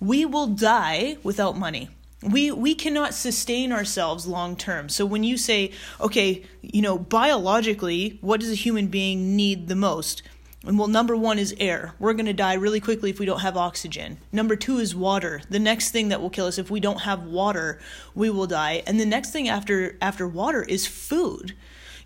we 0.00 0.24
will 0.24 0.46
die 0.46 1.16
without 1.24 1.58
money 1.58 1.90
we 2.22 2.50
we 2.50 2.74
cannot 2.74 3.14
sustain 3.14 3.72
ourselves 3.72 4.26
long 4.26 4.56
term. 4.56 4.88
So 4.88 5.06
when 5.06 5.24
you 5.24 5.36
say 5.36 5.72
okay 6.00 6.42
you 6.62 6.82
know 6.82 6.98
biologically 6.98 8.18
what 8.20 8.40
does 8.40 8.50
a 8.50 8.56
human 8.56 8.88
being 8.88 9.36
need 9.36 9.68
the 9.68 9.76
most? 9.76 10.22
And 10.66 10.78
well 10.78 10.88
number 10.88 11.16
1 11.16 11.38
is 11.38 11.54
air. 11.60 11.94
We're 11.98 12.14
going 12.14 12.26
to 12.26 12.32
die 12.32 12.54
really 12.54 12.80
quickly 12.80 13.10
if 13.10 13.20
we 13.20 13.26
don't 13.26 13.40
have 13.40 13.56
oxygen. 13.56 14.18
Number 14.32 14.56
2 14.56 14.78
is 14.78 14.94
water. 14.94 15.40
The 15.48 15.60
next 15.60 15.92
thing 15.92 16.08
that 16.08 16.20
will 16.20 16.30
kill 16.30 16.46
us 16.46 16.58
if 16.58 16.70
we 16.70 16.80
don't 16.80 17.02
have 17.02 17.22
water 17.22 17.78
we 18.14 18.30
will 18.30 18.46
die. 18.46 18.82
And 18.86 18.98
the 18.98 19.06
next 19.06 19.30
thing 19.30 19.48
after 19.48 19.96
after 20.02 20.26
water 20.26 20.62
is 20.64 20.86
food. 20.86 21.54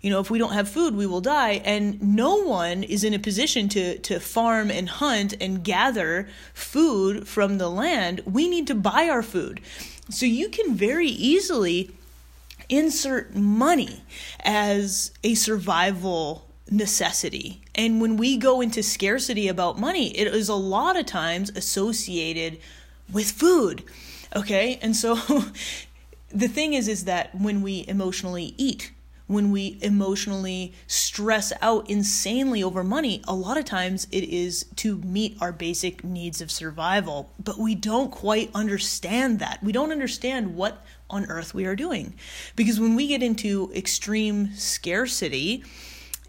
You 0.01 0.11
know 0.11 0.19
if 0.19 0.29
we 0.29 0.37
don't 0.37 0.53
have 0.53 0.69
food 0.69 0.95
we 0.95 1.07
will 1.07 1.21
die. 1.21 1.61
And 1.65 1.99
no 2.15 2.35
one 2.35 2.83
is 2.83 3.03
in 3.03 3.15
a 3.15 3.19
position 3.19 3.67
to 3.69 3.97
to 3.97 4.19
farm 4.19 4.69
and 4.69 4.87
hunt 4.87 5.33
and 5.41 5.63
gather 5.63 6.27
food 6.53 7.27
from 7.27 7.57
the 7.57 7.69
land. 7.69 8.21
We 8.25 8.47
need 8.47 8.67
to 8.67 8.75
buy 8.75 9.09
our 9.09 9.23
food 9.23 9.59
so 10.09 10.25
you 10.25 10.49
can 10.49 10.75
very 10.75 11.07
easily 11.07 11.91
insert 12.69 13.35
money 13.35 14.03
as 14.43 15.11
a 15.23 15.35
survival 15.35 16.47
necessity. 16.69 17.61
And 17.75 18.01
when 18.01 18.17
we 18.17 18.37
go 18.37 18.61
into 18.61 18.83
scarcity 18.83 19.47
about 19.47 19.79
money, 19.79 20.17
it 20.17 20.27
is 20.27 20.49
a 20.49 20.55
lot 20.55 20.97
of 20.97 21.05
times 21.05 21.51
associated 21.55 22.59
with 23.11 23.31
food. 23.31 23.83
Okay? 24.35 24.79
And 24.81 24.95
so 24.95 25.15
the 26.33 26.47
thing 26.47 26.73
is 26.73 26.87
is 26.87 27.05
that 27.05 27.33
when 27.35 27.61
we 27.61 27.85
emotionally 27.87 28.53
eat 28.57 28.91
when 29.33 29.51
we 29.51 29.77
emotionally 29.81 30.73
stress 30.87 31.51
out 31.61 31.89
insanely 31.89 32.63
over 32.63 32.83
money, 32.83 33.21
a 33.27 33.35
lot 33.35 33.57
of 33.57 33.65
times 33.65 34.07
it 34.11 34.23
is 34.23 34.65
to 34.77 34.97
meet 34.99 35.37
our 35.41 35.51
basic 35.51 36.03
needs 36.03 36.41
of 36.41 36.51
survival. 36.51 37.31
But 37.43 37.57
we 37.57 37.75
don't 37.75 38.11
quite 38.11 38.49
understand 38.53 39.39
that. 39.39 39.61
We 39.63 39.71
don't 39.71 39.91
understand 39.91 40.55
what 40.55 40.85
on 41.09 41.25
earth 41.25 41.53
we 41.53 41.65
are 41.65 41.75
doing. 41.75 42.13
Because 42.55 42.79
when 42.79 42.95
we 42.95 43.07
get 43.07 43.21
into 43.21 43.71
extreme 43.75 44.53
scarcity 44.55 45.63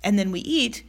and 0.03 0.19
then 0.19 0.31
we 0.31 0.41
eat, 0.41 0.85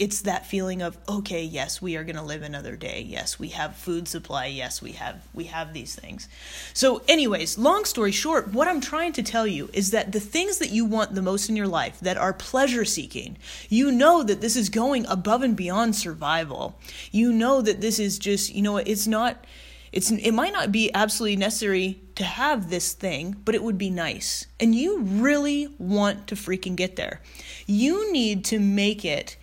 it's 0.00 0.22
that 0.22 0.46
feeling 0.46 0.80
of 0.80 0.96
okay 1.08 1.44
yes 1.44 1.80
we 1.82 1.94
are 1.94 2.02
going 2.02 2.16
to 2.16 2.22
live 2.22 2.42
another 2.42 2.74
day 2.74 3.04
yes 3.06 3.38
we 3.38 3.48
have 3.48 3.76
food 3.76 4.08
supply 4.08 4.46
yes 4.46 4.80
we 4.80 4.92
have 4.92 5.22
we 5.34 5.44
have 5.44 5.74
these 5.74 5.94
things 5.94 6.26
so 6.72 7.02
anyways 7.06 7.58
long 7.58 7.84
story 7.84 8.10
short 8.10 8.52
what 8.52 8.66
i'm 8.66 8.80
trying 8.80 9.12
to 9.12 9.22
tell 9.22 9.46
you 9.46 9.68
is 9.74 9.90
that 9.90 10.10
the 10.10 10.18
things 10.18 10.58
that 10.58 10.70
you 10.70 10.86
want 10.86 11.14
the 11.14 11.22
most 11.22 11.50
in 11.50 11.54
your 11.54 11.68
life 11.68 12.00
that 12.00 12.16
are 12.16 12.32
pleasure 12.32 12.84
seeking 12.84 13.36
you 13.68 13.92
know 13.92 14.22
that 14.22 14.40
this 14.40 14.56
is 14.56 14.70
going 14.70 15.04
above 15.06 15.42
and 15.42 15.54
beyond 15.54 15.94
survival 15.94 16.78
you 17.12 17.30
know 17.30 17.60
that 17.60 17.82
this 17.82 17.98
is 17.98 18.18
just 18.18 18.54
you 18.54 18.62
know 18.62 18.78
it's 18.78 19.06
not 19.06 19.44
it's 19.92 20.10
it 20.10 20.32
might 20.32 20.52
not 20.52 20.72
be 20.72 20.92
absolutely 20.94 21.36
necessary 21.36 22.00
to 22.14 22.22
have 22.22 22.70
this 22.70 22.92
thing, 22.92 23.34
but 23.44 23.56
it 23.56 23.62
would 23.62 23.78
be 23.78 23.90
nice. 23.90 24.46
And 24.60 24.72
you 24.72 25.00
really 25.00 25.74
want 25.78 26.28
to 26.28 26.36
freaking 26.36 26.76
get 26.76 26.94
there. 26.94 27.20
You 27.66 28.12
need 28.12 28.44
to 28.46 28.60
make 28.60 29.04
it 29.04 29.36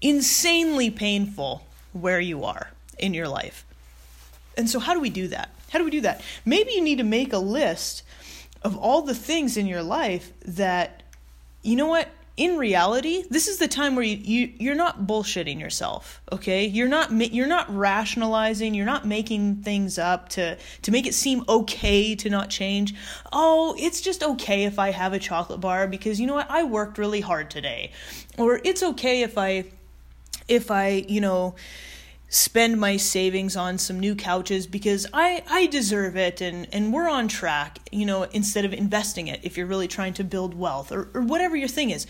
insanely 0.00 0.90
painful 0.90 1.66
where 1.92 2.20
you 2.20 2.44
are 2.44 2.70
in 2.98 3.14
your 3.14 3.28
life. 3.28 3.64
And 4.56 4.68
so, 4.68 4.78
how 4.78 4.94
do 4.94 5.00
we 5.00 5.10
do 5.10 5.28
that? 5.28 5.50
How 5.70 5.78
do 5.78 5.84
we 5.84 5.90
do 5.90 6.00
that? 6.02 6.22
Maybe 6.44 6.72
you 6.72 6.82
need 6.82 6.98
to 6.98 7.04
make 7.04 7.32
a 7.32 7.38
list 7.38 8.02
of 8.62 8.76
all 8.76 9.02
the 9.02 9.14
things 9.14 9.56
in 9.56 9.66
your 9.66 9.82
life 9.82 10.32
that, 10.44 11.02
you 11.62 11.76
know 11.76 11.86
what, 11.86 12.08
in 12.36 12.56
reality, 12.56 13.24
this 13.28 13.48
is 13.48 13.58
the 13.58 13.68
time 13.68 13.94
where 13.94 14.04
you, 14.04 14.16
you 14.16 14.52
you're 14.58 14.74
not 14.74 15.06
bullshitting 15.06 15.60
yourself, 15.60 16.22
okay? 16.32 16.64
You're 16.64 16.88
not 16.88 17.12
you're 17.34 17.46
not 17.46 17.74
rationalizing, 17.74 18.72
you're 18.72 18.86
not 18.86 19.06
making 19.06 19.56
things 19.56 19.98
up 19.98 20.30
to 20.30 20.56
to 20.82 20.90
make 20.90 21.06
it 21.06 21.12
seem 21.12 21.44
okay 21.48 22.14
to 22.14 22.30
not 22.30 22.48
change. 22.48 22.94
Oh, 23.30 23.76
it's 23.78 24.00
just 24.00 24.22
okay 24.22 24.64
if 24.64 24.78
I 24.78 24.90
have 24.90 25.12
a 25.12 25.18
chocolate 25.18 25.60
bar 25.60 25.86
because 25.86 26.18
you 26.18 26.26
know 26.26 26.34
what? 26.34 26.50
I 26.50 26.64
worked 26.64 26.96
really 26.96 27.20
hard 27.20 27.50
today. 27.50 27.92
Or 28.38 28.58
it's 28.64 28.82
okay 28.82 29.20
if 29.20 29.36
I 29.36 29.66
if 30.50 30.70
I, 30.70 31.04
you 31.08 31.20
know, 31.20 31.54
spend 32.28 32.78
my 32.78 32.96
savings 32.96 33.56
on 33.56 33.78
some 33.78 33.98
new 33.98 34.14
couches 34.14 34.66
because 34.66 35.06
I, 35.12 35.42
I 35.48 35.66
deserve 35.66 36.16
it 36.16 36.40
and, 36.40 36.68
and 36.72 36.92
we're 36.92 37.08
on 37.08 37.28
track, 37.28 37.78
you 37.90 38.04
know, 38.04 38.24
instead 38.24 38.64
of 38.64 38.72
investing 38.72 39.28
it 39.28 39.40
if 39.42 39.56
you're 39.56 39.66
really 39.66 39.88
trying 39.88 40.12
to 40.14 40.24
build 40.24 40.54
wealth 40.54 40.92
or, 40.92 41.08
or 41.14 41.22
whatever 41.22 41.56
your 41.56 41.68
thing 41.68 41.90
is. 41.90 42.06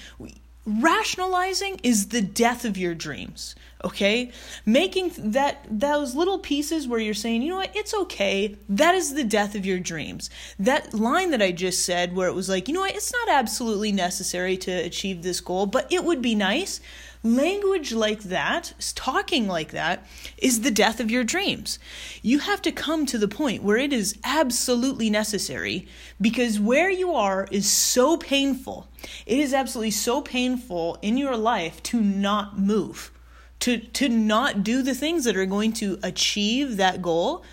Rationalizing 0.66 1.80
is 1.82 2.08
the 2.08 2.20
death 2.20 2.66
of 2.66 2.76
your 2.76 2.94
dreams, 2.94 3.54
okay? 3.82 4.30
Making 4.66 5.12
that 5.16 5.66
those 5.70 6.14
little 6.14 6.38
pieces 6.38 6.86
where 6.86 7.00
you're 7.00 7.14
saying, 7.14 7.40
you 7.40 7.48
know 7.48 7.56
what, 7.56 7.74
it's 7.74 7.94
okay, 7.94 8.56
that 8.68 8.94
is 8.94 9.14
the 9.14 9.24
death 9.24 9.54
of 9.54 9.64
your 9.64 9.78
dreams. 9.78 10.28
That 10.58 10.92
line 10.92 11.30
that 11.30 11.40
I 11.40 11.50
just 11.52 11.84
said 11.86 12.14
where 12.14 12.28
it 12.28 12.34
was 12.34 12.50
like, 12.50 12.68
you 12.68 12.74
know 12.74 12.80
what, 12.80 12.94
it's 12.94 13.12
not 13.12 13.30
absolutely 13.30 13.90
necessary 13.90 14.58
to 14.58 14.70
achieve 14.70 15.22
this 15.22 15.40
goal, 15.40 15.64
but 15.64 15.90
it 15.90 16.04
would 16.04 16.20
be 16.20 16.34
nice 16.34 16.80
Language 17.22 17.92
like 17.92 18.22
that, 18.24 18.72
talking 18.94 19.46
like 19.46 19.72
that, 19.72 20.06
is 20.38 20.62
the 20.62 20.70
death 20.70 21.00
of 21.00 21.10
your 21.10 21.22
dreams. 21.22 21.78
You 22.22 22.38
have 22.38 22.62
to 22.62 22.72
come 22.72 23.04
to 23.06 23.18
the 23.18 23.28
point 23.28 23.62
where 23.62 23.76
it 23.76 23.92
is 23.92 24.16
absolutely 24.24 25.10
necessary 25.10 25.86
because 26.18 26.58
where 26.58 26.88
you 26.88 27.12
are 27.12 27.46
is 27.50 27.70
so 27.70 28.16
painful. 28.16 28.88
It 29.26 29.38
is 29.38 29.52
absolutely 29.52 29.90
so 29.90 30.22
painful 30.22 30.98
in 31.02 31.18
your 31.18 31.36
life 31.36 31.82
to 31.84 32.00
not 32.00 32.58
move, 32.58 33.10
to, 33.60 33.78
to 33.78 34.08
not 34.08 34.64
do 34.64 34.82
the 34.82 34.94
things 34.94 35.24
that 35.24 35.36
are 35.36 35.44
going 35.46 35.74
to 35.74 35.98
achieve 36.02 36.78
that 36.78 37.02
goal. 37.02 37.44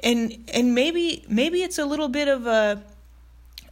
And, 0.00 0.48
and 0.54 0.72
maybe, 0.72 1.24
maybe 1.28 1.64
it's 1.64 1.78
a 1.78 1.84
little 1.84 2.08
bit 2.08 2.28
of 2.28 2.46
a, 2.46 2.80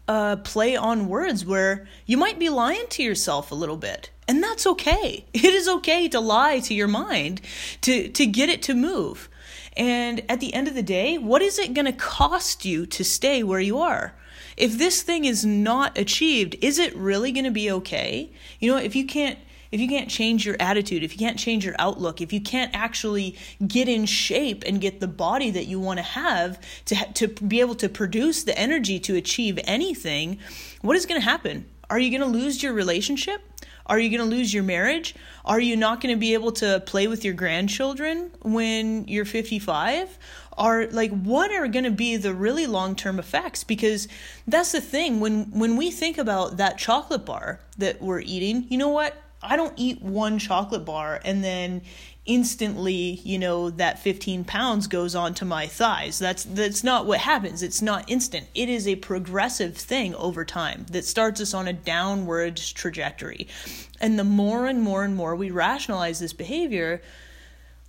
a 0.07 0.39
play 0.43 0.77
on 0.77 1.09
words 1.09 1.45
where 1.45 1.87
you 2.07 2.17
might 2.17 2.39
be 2.39 2.49
lying 2.49 2.87
to 2.91 3.03
yourself 3.03 3.51
a 3.51 3.55
little 3.55 3.77
bit 3.77 4.11
and 4.27 4.43
that's 4.43 4.67
okay. 4.67 5.25
It 5.35 5.45
is 5.45 5.69
okay 5.69 6.09
to 6.09 6.21
lie 6.21 6.61
to 6.61 6.75
your 6.75 6.89
mind 6.89 7.41
to, 7.83 8.09
to 8.09 8.27
get 8.27 8.49
it 8.49 8.63
to 8.63 8.75
move. 8.75 9.29
And 9.77 10.23
at 10.29 10.41
the 10.41 10.55
end 10.55 10.69
of 10.69 10.75
the 10.75 10.83
day, 10.83 11.19
what 11.19 11.43
is 11.43 11.59
it 11.59 11.75
going 11.75 11.87
to 11.87 11.93
cost 11.93 12.65
you 12.65 12.87
to 12.87 13.05
stay 13.05 13.43
where 13.43 13.61
you 13.61 13.79
are? 13.79 14.15
If 14.57 14.79
this 14.79 15.03
thing 15.03 15.25
is 15.25 15.45
not 15.45 15.99
achieved, 15.99 16.57
is 16.61 16.79
it 16.79 16.95
really 16.97 17.33
going 17.33 17.45
to 17.45 17.51
be 17.51 17.71
okay? 17.71 18.31
You 18.61 18.71
know, 18.71 18.79
if 18.79 18.95
you 18.95 19.05
can't 19.05 19.39
if 19.75 19.81
you 19.81 19.89
can't 19.89 20.09
change 20.09 20.47
your 20.47 20.55
attitude, 20.61 21.03
if 21.03 21.13
you 21.13 21.19
can't 21.19 21.37
change 21.37 21.65
your 21.65 21.75
outlook, 21.81 22.21
if 22.21 22.33
you 22.33 22.41
can't 22.41 22.71
actually 22.73 23.37
get 23.67 23.89
in 23.89 24.07
shape 24.07 24.63
and 24.65 24.81
get 24.81 25.01
the 25.01 25.09
body 25.09 25.51
that 25.51 25.65
you 25.65 25.81
want 25.81 25.99
to 25.99 26.05
have 26.05 26.61
to 26.85 26.95
to 27.15 27.27
be 27.27 27.59
able 27.59 27.75
to 27.75 27.89
produce 27.89 28.45
the 28.45 28.57
energy 28.57 29.01
to 29.01 29.17
achieve 29.17 29.59
anything, 29.65 30.39
what 30.83 30.97
is 30.97 31.07
going 31.07 31.21
to 31.21 31.25
happen? 31.25 31.67
Are 31.91 31.99
you 31.99 32.17
going 32.17 32.21
to 32.21 32.39
lose 32.39 32.63
your 32.63 32.73
relationship? 32.73 33.43
Are 33.87 33.99
you 33.99 34.17
going 34.17 34.31
to 34.31 34.37
lose 34.37 34.55
your 34.55 34.63
marriage? 34.63 35.17
Are 35.45 35.59
you 35.59 35.77
not 35.77 36.01
going 36.01 36.15
to 36.15 36.21
be 36.21 36.35
able 36.35 36.53
to 36.53 36.81
play 36.87 37.09
with 37.09 37.25
your 37.25 37.35
grandchildren 37.35 38.31
when 38.43 39.09
you're 39.09 39.25
55? 39.25 40.19
Are 40.57 40.87
like 40.87 41.11
what 41.11 41.51
are 41.51 41.67
going 41.67 41.85
to 41.85 41.91
be 41.91 42.17
the 42.17 42.33
really 42.33 42.69
long-term 42.69 43.19
effects 43.19 43.65
because 43.65 44.07
that's 44.47 44.71
the 44.71 44.81
thing 44.81 45.19
when 45.19 45.51
when 45.51 45.77
we 45.77 45.91
think 45.91 46.17
about 46.17 46.59
that 46.59 46.79
chocolate 46.79 47.27
bar 47.27 47.59
that 47.79 48.01
we're 48.01 48.21
eating, 48.21 48.67
you 48.69 48.79
know 48.79 48.91
what? 48.91 49.17
I 49.45 49.57
don't 49.57 49.75
eat 49.77 50.03
one 50.03 50.39
chocolate 50.39 50.85
bar 50.85 51.21
and 51.25 51.45
then 51.45 51.83
instantly, 52.27 53.21
you 53.23 53.39
know, 53.39 53.71
that 53.71 53.99
15 53.99 54.45
pounds 54.45 54.87
goes 54.87 55.15
onto 55.15 55.45
my 55.45 55.67
thighs. 55.67 56.19
That's 56.19 56.45
that's 56.45 56.83
not 56.83 57.07
what 57.07 57.21
happens. 57.21 57.63
It's 57.63 57.83
not 57.83 58.11
instant. 58.11 58.47
It 58.55 58.69
is 58.69 58.89
a 58.89 58.97
progressive 58.97 59.77
thing 59.77 60.15
over 60.15 60.45
time 60.45 60.87
that 60.91 61.05
starts 61.05 61.41
us 61.41 61.53
on 61.53 61.69
a 61.69 61.73
downward 61.73 62.57
trajectory. 62.57 63.47
And 64.01 64.19
the 64.19 64.25
more 64.25 64.67
and 64.67 64.81
more 64.81 65.05
and 65.05 65.15
more 65.15 65.37
we 65.37 65.51
rationalize 65.51 66.19
this 66.21 66.33
behavior, 66.33 67.03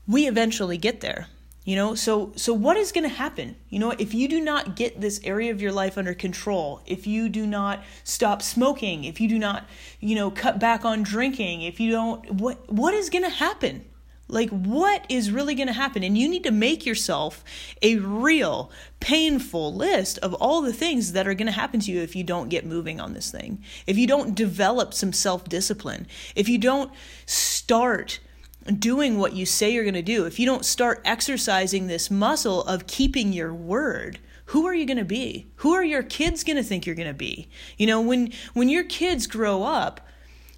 we 0.07 0.27
eventually 0.27 0.77
get 0.77 1.01
there. 1.01 1.27
You 1.65 1.75
know, 1.75 1.95
so 1.95 2.31
so 2.35 2.53
what 2.53 2.77
is 2.77 2.91
going 2.91 3.09
to 3.09 3.15
happen? 3.15 3.55
You 3.69 3.79
know, 3.79 3.89
if 3.91 4.13
you 4.13 4.27
do 4.27 4.39
not 4.39 4.75
get 4.75 5.01
this 5.01 5.19
area 5.23 5.49
of 5.49 5.59
your 5.59 5.71
life 5.71 5.97
under 5.97 6.13
control, 6.13 6.81
if 6.85 7.07
you 7.07 7.27
do 7.27 7.47
not 7.47 7.83
stop 8.03 8.43
smoking, 8.43 9.03
if 9.03 9.19
you 9.19 9.27
do 9.27 9.39
not, 9.39 9.65
you 9.99 10.13
know, 10.13 10.29
cut 10.29 10.59
back 10.59 10.85
on 10.85 11.01
drinking, 11.01 11.63
if 11.63 11.79
you 11.79 11.91
don't 11.91 12.33
what 12.33 12.71
what 12.71 12.93
is 12.93 13.09
going 13.09 13.23
to 13.23 13.31
happen? 13.31 13.83
Like, 14.27 14.49
what 14.49 15.05
is 15.07 15.31
really 15.31 15.53
going 15.53 15.67
to 15.67 15.73
happen? 15.73 16.03
And 16.03 16.17
you 16.17 16.27
need 16.27 16.43
to 16.45 16.51
make 16.51 16.85
yourself 16.85 17.43
a 17.83 17.97
real, 17.97 18.71
painful 18.99 19.73
list 19.73 20.17
of 20.19 20.33
all 20.35 20.61
the 20.61 20.73
things 20.73 21.11
that 21.11 21.27
are 21.27 21.35
going 21.35 21.45
to 21.45 21.51
happen 21.51 21.79
to 21.81 21.91
you 21.91 22.01
if 22.01 22.15
you 22.15 22.23
don't 22.23 22.49
get 22.49 22.65
moving 22.65 22.99
on 22.99 23.13
this 23.13 23.29
thing. 23.29 23.63
If 23.85 23.97
you 23.97 24.07
don't 24.07 24.33
develop 24.33 24.95
some 24.95 25.13
self 25.13 25.45
discipline. 25.45 26.07
If 26.35 26.49
you 26.49 26.57
don't 26.57 26.91
start 27.27 28.19
doing 28.65 29.17
what 29.17 29.33
you 29.33 29.45
say 29.45 29.71
you're 29.71 29.83
going 29.83 29.93
to 29.93 30.01
do. 30.01 30.25
If 30.25 30.39
you 30.39 30.45
don't 30.45 30.65
start 30.65 31.01
exercising 31.05 31.87
this 31.87 32.09
muscle 32.09 32.63
of 32.63 32.87
keeping 32.87 33.33
your 33.33 33.53
word. 33.53 34.19
Who 34.49 34.67
are 34.67 34.75
you 34.75 34.85
going 34.85 34.97
to 34.97 35.05
be? 35.05 35.47
Who 35.57 35.73
are 35.73 35.83
your 35.83 36.03
kids 36.03 36.43
going 36.43 36.57
to 36.57 36.63
think 36.63 36.85
you're 36.85 36.95
going 36.95 37.07
to 37.07 37.13
be? 37.13 37.47
You 37.77 37.87
know, 37.87 37.99
when 37.99 38.31
when 38.53 38.69
your 38.69 38.83
kids 38.83 39.25
grow 39.25 39.63
up 39.63 40.07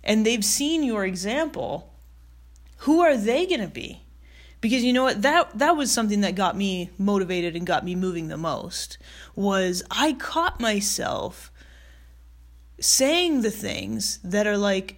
and 0.04 0.26
they've 0.26 0.44
seen 0.44 0.84
your 0.84 1.06
example, 1.06 1.94
who 2.80 3.00
are 3.00 3.16
they 3.16 3.46
going 3.46 3.62
to 3.62 3.68
be? 3.68 4.02
because 4.62 4.84
you 4.84 4.94
know 4.94 5.04
what 5.04 5.22
that 5.22 5.58
that 5.58 5.76
was 5.76 5.92
something 5.92 6.22
that 6.22 6.36
got 6.36 6.56
me 6.56 6.90
motivated 6.98 7.56
and 7.56 7.68
got 7.68 7.86
me 7.86 7.96
moving 7.96 8.28
the 8.28 8.38
most 8.38 8.98
was 9.36 9.84
I 9.92 10.14
caught 10.14 10.60
myself 10.60 11.52
saying 12.80 13.42
the 13.42 13.52
things 13.52 14.20
that 14.24 14.48
are 14.48 14.58
like 14.58 14.98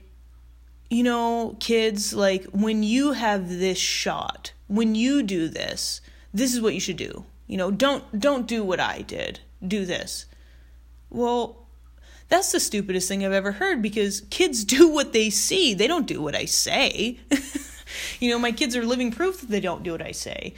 you 0.89 1.03
know 1.03 1.55
kids 1.59 2.13
like 2.13 2.45
when 2.45 2.83
you 2.83 3.13
have 3.13 3.49
this 3.49 3.77
shot 3.77 4.53
when 4.67 4.95
you 4.95 5.21
do 5.23 5.47
this 5.47 6.01
this 6.33 6.53
is 6.53 6.61
what 6.61 6.75
you 6.75 6.79
should 6.79 6.97
do. 6.97 7.25
You 7.47 7.57
know 7.57 7.71
don't 7.71 8.19
don't 8.19 8.47
do 8.47 8.63
what 8.63 8.79
I 8.79 9.01
did. 9.01 9.39
Do 9.65 9.85
this. 9.85 10.25
Well 11.09 11.65
that's 12.27 12.51
the 12.51 12.59
stupidest 12.59 13.07
thing 13.07 13.25
I've 13.25 13.31
ever 13.31 13.53
heard 13.53 13.81
because 13.81 14.21
kids 14.29 14.63
do 14.77 14.87
what 14.89 15.13
they 15.13 15.29
see. 15.29 15.73
They 15.73 15.87
don't 15.87 16.07
do 16.07 16.21
what 16.21 16.35
I 16.35 16.45
say. 16.45 17.19
You 18.19 18.29
know, 18.29 18.39
my 18.39 18.51
kids 18.51 18.75
are 18.75 18.85
living 18.85 19.11
proof 19.11 19.41
that 19.41 19.49
they 19.49 19.59
don't 19.59 19.83
do 19.83 19.91
what 19.91 20.01
I 20.01 20.11
say. 20.11 20.53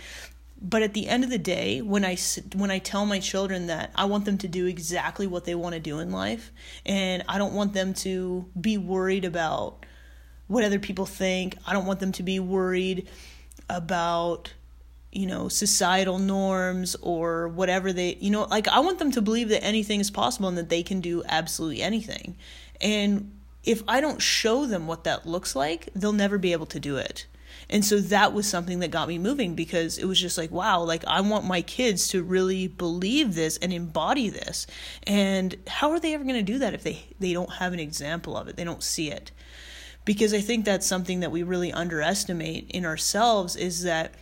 But 0.61 0.83
at 0.83 0.93
the 0.93 1.07
end 1.07 1.23
of 1.23 1.31
the 1.31 1.39
day, 1.39 1.81
when 1.81 2.05
I 2.05 2.17
when 2.55 2.69
I 2.69 2.77
tell 2.77 3.05
my 3.05 3.19
children 3.19 3.67
that 3.67 3.91
I 3.95 4.05
want 4.05 4.25
them 4.25 4.37
to 4.39 4.47
do 4.47 4.67
exactly 4.67 5.25
what 5.25 5.45
they 5.45 5.55
want 5.55 5.73
to 5.73 5.79
do 5.79 5.99
in 5.99 6.11
life, 6.11 6.51
and 6.85 7.23
I 7.27 7.39
don't 7.39 7.53
want 7.53 7.73
them 7.73 7.95
to 7.95 8.45
be 8.59 8.77
worried 8.77 9.25
about 9.25 9.85
what 10.51 10.63
other 10.65 10.79
people 10.79 11.05
think. 11.05 11.55
I 11.65 11.71
don't 11.73 11.85
want 11.85 12.01
them 12.01 12.11
to 12.13 12.23
be 12.23 12.39
worried 12.39 13.07
about 13.69 14.53
you 15.11 15.25
know 15.25 15.47
societal 15.47 16.19
norms 16.19 16.95
or 17.01 17.47
whatever 17.49 17.91
they 17.91 18.15
you 18.21 18.29
know 18.29 18.43
like 18.45 18.65
i 18.69 18.79
want 18.79 18.97
them 18.97 19.11
to 19.11 19.21
believe 19.21 19.49
that 19.49 19.61
anything 19.61 19.99
is 19.99 20.09
possible 20.09 20.47
and 20.47 20.57
that 20.57 20.69
they 20.69 20.81
can 20.81 21.01
do 21.01 21.21
absolutely 21.27 21.81
anything 21.81 22.37
and 22.79 23.29
if 23.65 23.83
i 23.89 23.99
don't 23.99 24.21
show 24.21 24.65
them 24.65 24.87
what 24.87 25.03
that 25.03 25.25
looks 25.25 25.53
like 25.53 25.89
they'll 25.93 26.13
never 26.13 26.37
be 26.37 26.53
able 26.53 26.65
to 26.65 26.79
do 26.79 26.95
it 26.95 27.25
and 27.69 27.85
so 27.85 27.99
that 27.99 28.33
was 28.33 28.47
something 28.47 28.79
that 28.79 28.91
got 28.91 29.07
me 29.07 29.17
moving 29.17 29.55
because 29.55 29.97
it 29.97 30.05
was 30.05 30.19
just 30.19 30.37
like, 30.37 30.51
wow, 30.51 30.81
like 30.81 31.05
I 31.05 31.21
want 31.21 31.45
my 31.45 31.61
kids 31.61 32.09
to 32.09 32.21
really 32.21 32.67
believe 32.67 33.33
this 33.33 33.57
and 33.57 33.71
embody 33.71 34.29
this. 34.29 34.67
And 35.07 35.55
how 35.67 35.91
are 35.91 35.99
they 35.99 36.13
ever 36.13 36.25
going 36.25 36.35
to 36.35 36.51
do 36.51 36.59
that 36.59 36.73
if 36.73 36.83
they 36.83 37.05
they 37.19 37.31
don't 37.31 37.53
have 37.53 37.71
an 37.71 37.79
example 37.79 38.35
of 38.35 38.49
it? 38.49 38.57
They 38.57 38.65
don't 38.65 38.83
see 38.83 39.09
it. 39.09 39.31
Because 40.03 40.33
I 40.33 40.41
think 40.41 40.65
that's 40.65 40.87
something 40.87 41.19
that 41.19 41.31
we 41.31 41.43
really 41.43 41.71
underestimate 41.71 42.69
in 42.71 42.85
ourselves 42.85 43.55
is 43.55 43.83
that 43.83 44.13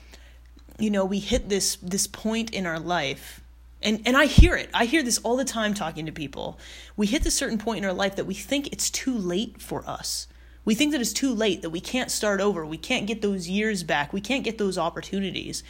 you 0.78 0.90
know, 0.90 1.04
we 1.04 1.20
hit 1.20 1.50
this 1.50 1.76
this 1.78 2.08
point 2.08 2.52
in 2.52 2.66
our 2.66 2.80
life 2.80 3.42
and 3.82 4.02
and 4.06 4.18
I 4.18 4.26
hear 4.26 4.56
it. 4.56 4.70
I 4.74 4.86
hear 4.86 5.04
this 5.04 5.18
all 5.20 5.38
the 5.38 5.46
time 5.46 5.74
talking 5.74 6.06
to 6.06 6.12
people. 6.12 6.60
We 6.98 7.08
hit 7.08 7.24
this 7.24 7.36
certain 7.36 7.58
point 7.58 7.80
in 7.80 7.86
our 7.86 7.94
life 7.94 8.16
that 8.16 8.26
we 8.26 8.34
think 8.34 8.68
it's 8.72 8.90
too 8.90 9.18
late 9.18 9.62
for 9.62 9.88
us. 9.88 10.28
We 10.66 10.76
think 10.76 10.92
that 10.92 11.02
it's 11.02 11.14
too 11.14 11.34
late, 11.34 11.62
that 11.62 11.70
we 11.70 11.80
can't 11.80 12.12
start 12.12 12.42
over, 12.42 12.66
we 12.66 12.78
can't 12.78 13.08
get 13.08 13.22
those 13.22 13.48
years 13.50 13.84
back, 13.84 14.14
we 14.14 14.22
can't 14.22 14.44
get 14.44 14.58
those 14.58 14.78
opportunities. 14.78 15.64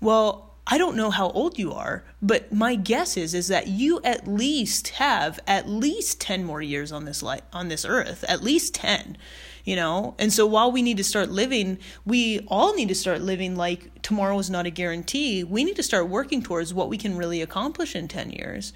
Well, 0.00 0.47
I 0.70 0.76
don't 0.76 0.96
know 0.96 1.10
how 1.10 1.30
old 1.30 1.58
you 1.58 1.72
are, 1.72 2.04
but 2.20 2.52
my 2.52 2.74
guess 2.74 3.16
is 3.16 3.32
is 3.32 3.48
that 3.48 3.68
you 3.68 4.00
at 4.04 4.28
least 4.28 4.88
have 4.88 5.40
at 5.46 5.66
least 5.66 6.20
10 6.20 6.44
more 6.44 6.60
years 6.60 6.92
on 6.92 7.06
this 7.06 7.22
life 7.22 7.40
on 7.54 7.68
this 7.68 7.86
earth, 7.86 8.22
at 8.28 8.42
least 8.42 8.74
10 8.74 9.16
you 9.64 9.76
know? 9.76 10.14
And 10.18 10.32
so 10.32 10.46
while 10.46 10.72
we 10.72 10.80
need 10.80 10.98
to 10.98 11.04
start 11.04 11.30
living 11.30 11.78
we 12.04 12.40
all 12.48 12.74
need 12.74 12.88
to 12.88 12.94
start 12.94 13.22
living 13.22 13.56
like 13.56 14.02
tomorrow 14.02 14.38
is 14.38 14.50
not 14.50 14.66
a 14.66 14.70
guarantee. 14.70 15.42
We 15.42 15.64
need 15.64 15.76
to 15.76 15.82
start 15.82 16.08
working 16.08 16.42
towards 16.42 16.74
what 16.74 16.90
we 16.90 16.98
can 16.98 17.16
really 17.16 17.40
accomplish 17.40 17.96
in 17.96 18.06
10 18.06 18.30
years. 18.30 18.74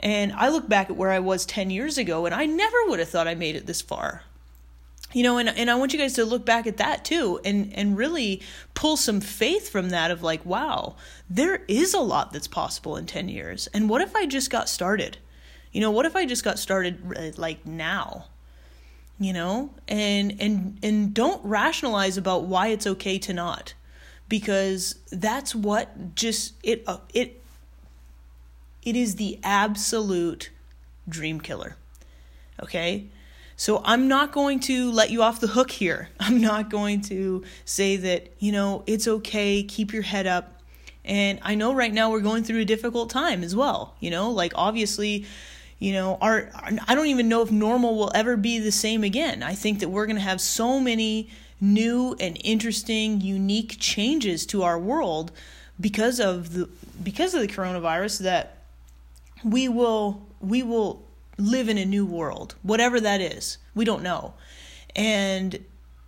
And 0.00 0.32
i 0.32 0.48
look 0.48 0.68
back 0.68 0.88
at 0.88 0.96
where 0.96 1.10
i 1.10 1.18
was 1.18 1.44
10 1.44 1.68
years 1.68 1.98
ago 1.98 2.24
and 2.24 2.34
i 2.34 2.46
never 2.46 2.76
would 2.86 2.98
have 2.98 3.10
thought 3.10 3.28
i 3.28 3.34
made 3.34 3.56
it 3.56 3.66
this 3.66 3.82
far 3.82 4.22
you 5.12 5.22
know 5.22 5.38
and, 5.38 5.48
and 5.48 5.70
i 5.70 5.74
want 5.74 5.92
you 5.92 5.98
guys 5.98 6.14
to 6.14 6.24
look 6.24 6.44
back 6.44 6.66
at 6.66 6.78
that 6.78 7.04
too 7.04 7.40
and 7.44 7.72
and 7.74 7.96
really 7.96 8.40
pull 8.74 8.96
some 8.96 9.20
faith 9.20 9.68
from 9.68 9.90
that 9.90 10.10
of 10.10 10.22
like 10.22 10.44
wow 10.44 10.96
there 11.28 11.62
is 11.66 11.92
a 11.94 12.00
lot 12.00 12.32
that's 12.32 12.46
possible 12.46 12.96
in 12.96 13.06
10 13.06 13.28
years. 13.28 13.66
And 13.68 13.88
what 13.88 14.00
if 14.00 14.14
i 14.14 14.26
just 14.26 14.50
got 14.50 14.68
started? 14.68 15.18
You 15.72 15.80
know 15.80 15.90
what 15.90 16.06
if 16.06 16.14
i 16.16 16.24
just 16.24 16.44
got 16.44 16.58
started 16.58 17.02
uh, 17.16 17.40
like 17.40 17.66
now? 17.66 18.26
You 19.18 19.32
know? 19.32 19.70
And 19.88 20.36
and 20.40 20.78
and 20.82 21.14
don't 21.14 21.44
rationalize 21.44 22.16
about 22.16 22.44
why 22.44 22.68
it's 22.68 22.86
okay 22.86 23.18
to 23.18 23.32
not. 23.32 23.74
Because 24.28 24.96
that's 25.10 25.54
what 25.54 26.14
just 26.14 26.54
it 26.62 26.84
uh, 26.86 26.98
it 27.12 27.42
it 28.82 28.96
is 28.96 29.16
the 29.16 29.38
absolute 29.42 30.50
dream 31.08 31.40
killer. 31.40 31.76
Okay 32.62 33.06
so 33.56 33.80
I'm 33.84 34.06
not 34.06 34.32
going 34.32 34.60
to 34.60 34.90
let 34.92 35.10
you 35.10 35.22
off 35.22 35.40
the 35.40 35.46
hook 35.46 35.70
here. 35.70 36.10
I'm 36.20 36.40
not 36.40 36.70
going 36.70 37.00
to 37.02 37.42
say 37.64 37.96
that, 37.96 38.32
you 38.38 38.52
know, 38.52 38.84
it's 38.86 39.08
okay, 39.08 39.62
keep 39.62 39.92
your 39.92 40.02
head 40.02 40.26
up. 40.26 40.60
And 41.04 41.38
I 41.42 41.54
know 41.54 41.72
right 41.72 41.92
now 41.92 42.10
we're 42.10 42.20
going 42.20 42.44
through 42.44 42.60
a 42.60 42.64
difficult 42.64 43.10
time 43.10 43.42
as 43.42 43.54
well, 43.54 43.94
you 44.00 44.10
know, 44.10 44.30
like 44.30 44.52
obviously, 44.56 45.24
you 45.78 45.92
know, 45.92 46.18
our, 46.20 46.50
I 46.88 46.94
don't 46.94 47.06
even 47.06 47.28
know 47.28 47.42
if 47.42 47.50
normal 47.50 47.96
will 47.96 48.10
ever 48.14 48.36
be 48.36 48.58
the 48.58 48.72
same 48.72 49.04
again. 49.04 49.42
I 49.42 49.54
think 49.54 49.80
that 49.80 49.88
we're 49.88 50.06
going 50.06 50.16
to 50.16 50.22
have 50.22 50.40
so 50.40 50.80
many 50.80 51.28
new 51.60 52.16
and 52.18 52.36
interesting, 52.42 53.20
unique 53.20 53.76
changes 53.78 54.46
to 54.46 54.62
our 54.62 54.78
world 54.78 55.32
because 55.80 56.20
of 56.20 56.54
the 56.54 56.68
because 57.02 57.34
of 57.34 57.40
the 57.42 57.48
coronavirus 57.48 58.20
that 58.20 58.58
we 59.44 59.68
will 59.68 60.26
we 60.40 60.62
will 60.62 61.05
live 61.38 61.68
in 61.68 61.78
a 61.78 61.84
new 61.84 62.06
world, 62.06 62.54
whatever 62.62 63.00
that 63.00 63.20
is. 63.20 63.58
We 63.74 63.84
don't 63.84 64.02
know. 64.02 64.34
And 64.94 65.64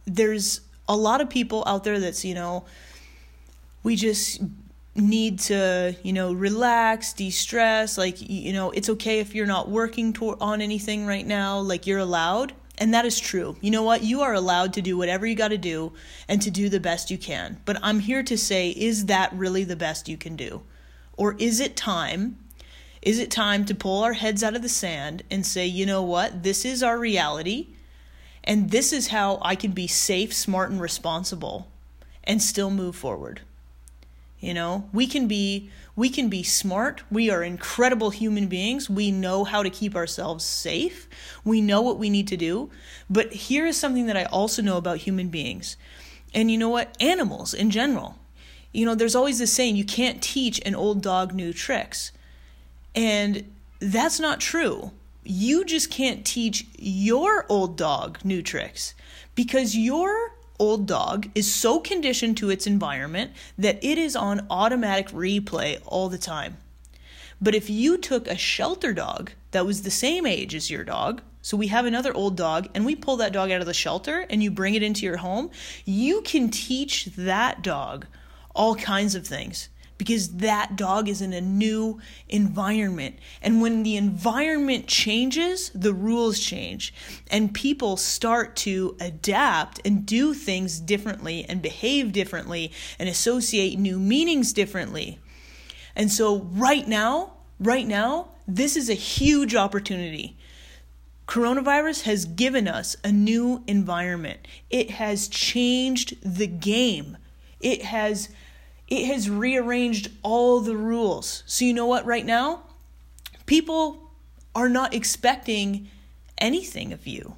there's 0.06 0.62
a 0.88 0.96
lot 0.96 1.20
of 1.20 1.28
people 1.28 1.62
out 1.66 1.84
there 1.84 2.00
that's, 2.00 2.24
you 2.24 2.34
know, 2.34 2.64
we 3.82 3.96
just 3.96 4.40
need 4.94 5.38
to, 5.38 5.94
you 6.02 6.12
know, 6.12 6.32
relax, 6.32 7.12
de-stress, 7.12 7.96
like 7.96 8.16
you 8.20 8.52
know, 8.52 8.70
it's 8.72 8.88
okay 8.88 9.20
if 9.20 9.34
you're 9.34 9.46
not 9.46 9.68
working 9.68 10.12
to- 10.14 10.36
on 10.40 10.60
anything 10.60 11.06
right 11.06 11.26
now, 11.26 11.58
like 11.58 11.86
you're 11.86 11.98
allowed. 11.98 12.52
And 12.78 12.94
that 12.94 13.04
is 13.04 13.18
true. 13.18 13.56
You 13.60 13.72
know 13.72 13.82
what? 13.82 14.04
You 14.04 14.20
are 14.20 14.34
allowed 14.34 14.72
to 14.74 14.82
do 14.82 14.96
whatever 14.96 15.26
you 15.26 15.34
got 15.34 15.48
to 15.48 15.58
do 15.58 15.92
and 16.28 16.40
to 16.42 16.50
do 16.50 16.68
the 16.68 16.78
best 16.78 17.10
you 17.10 17.18
can. 17.18 17.60
But 17.64 17.78
I'm 17.82 18.00
here 18.00 18.22
to 18.22 18.38
say, 18.38 18.70
is 18.70 19.06
that 19.06 19.32
really 19.32 19.64
the 19.64 19.74
best 19.74 20.08
you 20.08 20.16
can 20.16 20.36
do? 20.36 20.62
Or 21.16 21.34
is 21.38 21.58
it 21.58 21.76
time 21.76 22.38
is 23.02 23.18
it 23.18 23.30
time 23.30 23.64
to 23.66 23.74
pull 23.74 24.02
our 24.02 24.14
heads 24.14 24.42
out 24.42 24.56
of 24.56 24.62
the 24.62 24.68
sand 24.68 25.22
and 25.30 25.44
say, 25.44 25.66
you 25.66 25.86
know 25.86 26.02
what, 26.02 26.42
this 26.42 26.64
is 26.64 26.82
our 26.82 26.98
reality, 26.98 27.68
and 28.44 28.70
this 28.70 28.92
is 28.92 29.08
how 29.08 29.38
I 29.42 29.54
can 29.54 29.72
be 29.72 29.86
safe, 29.86 30.32
smart, 30.32 30.70
and 30.70 30.80
responsible 30.80 31.68
and 32.24 32.42
still 32.42 32.70
move 32.70 32.96
forward? 32.96 33.40
You 34.40 34.54
know, 34.54 34.88
we 34.92 35.06
can 35.06 35.26
be 35.26 35.70
we 35.96 36.08
can 36.08 36.28
be 36.28 36.44
smart. 36.44 37.02
We 37.10 37.28
are 37.28 37.42
incredible 37.42 38.10
human 38.10 38.46
beings. 38.46 38.88
We 38.88 39.10
know 39.10 39.42
how 39.42 39.64
to 39.64 39.70
keep 39.70 39.96
ourselves 39.96 40.44
safe. 40.44 41.08
We 41.44 41.60
know 41.60 41.82
what 41.82 41.98
we 41.98 42.08
need 42.08 42.28
to 42.28 42.36
do. 42.36 42.70
But 43.10 43.32
here 43.32 43.66
is 43.66 43.76
something 43.76 44.06
that 44.06 44.16
I 44.16 44.24
also 44.26 44.62
know 44.62 44.76
about 44.76 44.98
human 44.98 45.28
beings. 45.28 45.76
And 46.32 46.52
you 46.52 46.58
know 46.58 46.68
what? 46.68 46.96
Animals 47.00 47.52
in 47.52 47.70
general. 47.70 48.14
You 48.72 48.86
know, 48.86 48.94
there's 48.94 49.16
always 49.16 49.40
this 49.40 49.52
saying 49.52 49.74
you 49.74 49.84
can't 49.84 50.22
teach 50.22 50.60
an 50.64 50.76
old 50.76 51.02
dog 51.02 51.34
new 51.34 51.52
tricks. 51.52 52.12
And 52.98 53.44
that's 53.78 54.18
not 54.18 54.40
true. 54.40 54.90
You 55.22 55.64
just 55.64 55.88
can't 55.88 56.26
teach 56.26 56.66
your 56.76 57.46
old 57.48 57.76
dog 57.76 58.18
new 58.24 58.42
tricks 58.42 58.92
because 59.36 59.76
your 59.76 60.32
old 60.58 60.88
dog 60.88 61.28
is 61.36 61.54
so 61.54 61.78
conditioned 61.78 62.36
to 62.38 62.50
its 62.50 62.66
environment 62.66 63.30
that 63.56 63.78
it 63.84 63.98
is 63.98 64.16
on 64.16 64.48
automatic 64.50 65.10
replay 65.10 65.80
all 65.86 66.08
the 66.08 66.18
time. 66.18 66.56
But 67.40 67.54
if 67.54 67.70
you 67.70 67.98
took 67.98 68.26
a 68.26 68.36
shelter 68.36 68.92
dog 68.92 69.30
that 69.52 69.64
was 69.64 69.82
the 69.82 69.92
same 69.92 70.26
age 70.26 70.56
as 70.56 70.68
your 70.68 70.82
dog, 70.82 71.22
so 71.40 71.56
we 71.56 71.68
have 71.68 71.86
another 71.86 72.12
old 72.12 72.36
dog 72.36 72.66
and 72.74 72.84
we 72.84 72.96
pull 72.96 73.16
that 73.18 73.32
dog 73.32 73.52
out 73.52 73.60
of 73.60 73.68
the 73.68 73.74
shelter 73.74 74.26
and 74.28 74.42
you 74.42 74.50
bring 74.50 74.74
it 74.74 74.82
into 74.82 75.06
your 75.06 75.18
home, 75.18 75.52
you 75.84 76.20
can 76.22 76.50
teach 76.50 77.04
that 77.14 77.62
dog 77.62 78.06
all 78.56 78.74
kinds 78.74 79.14
of 79.14 79.24
things 79.24 79.68
because 79.98 80.36
that 80.36 80.76
dog 80.76 81.08
is 81.08 81.20
in 81.20 81.32
a 81.32 81.40
new 81.40 82.00
environment. 82.28 83.16
And 83.42 83.60
when 83.60 83.82
the 83.82 83.96
environment 83.96 84.86
changes, 84.86 85.70
the 85.74 85.92
rules 85.92 86.38
change. 86.38 86.94
And 87.30 87.52
people 87.52 87.96
start 87.96 88.54
to 88.56 88.96
adapt 89.00 89.80
and 89.84 90.06
do 90.06 90.32
things 90.34 90.78
differently 90.78 91.44
and 91.48 91.60
behave 91.60 92.12
differently 92.12 92.72
and 92.98 93.08
associate 93.08 93.78
new 93.78 93.98
meanings 93.98 94.52
differently. 94.52 95.18
And 95.96 96.12
so, 96.12 96.42
right 96.52 96.86
now, 96.86 97.34
right 97.58 97.86
now, 97.86 98.28
this 98.46 98.76
is 98.76 98.88
a 98.88 98.94
huge 98.94 99.56
opportunity. 99.56 100.38
Coronavirus 101.26 102.02
has 102.02 102.24
given 102.24 102.66
us 102.66 102.96
a 103.04 103.12
new 103.12 103.62
environment. 103.66 104.46
It 104.70 104.92
has 104.92 105.28
changed 105.28 106.16
the 106.22 106.46
game. 106.46 107.18
It 107.60 107.82
has 107.82 108.28
it 108.88 109.06
has 109.06 109.28
rearranged 109.28 110.10
all 110.22 110.60
the 110.60 110.76
rules. 110.76 111.42
So, 111.46 111.64
you 111.64 111.74
know 111.74 111.86
what, 111.86 112.06
right 112.06 112.24
now? 112.24 112.62
People 113.46 114.10
are 114.54 114.68
not 114.68 114.94
expecting 114.94 115.88
anything 116.38 116.92
of 116.92 117.06
you. 117.06 117.36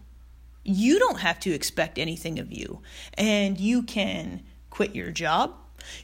You 0.62 0.98
don't 0.98 1.20
have 1.20 1.40
to 1.40 1.50
expect 1.50 1.98
anything 1.98 2.38
of 2.38 2.52
you. 2.52 2.80
And 3.14 3.58
you 3.58 3.82
can 3.82 4.42
quit 4.70 4.94
your 4.94 5.10
job. 5.10 5.54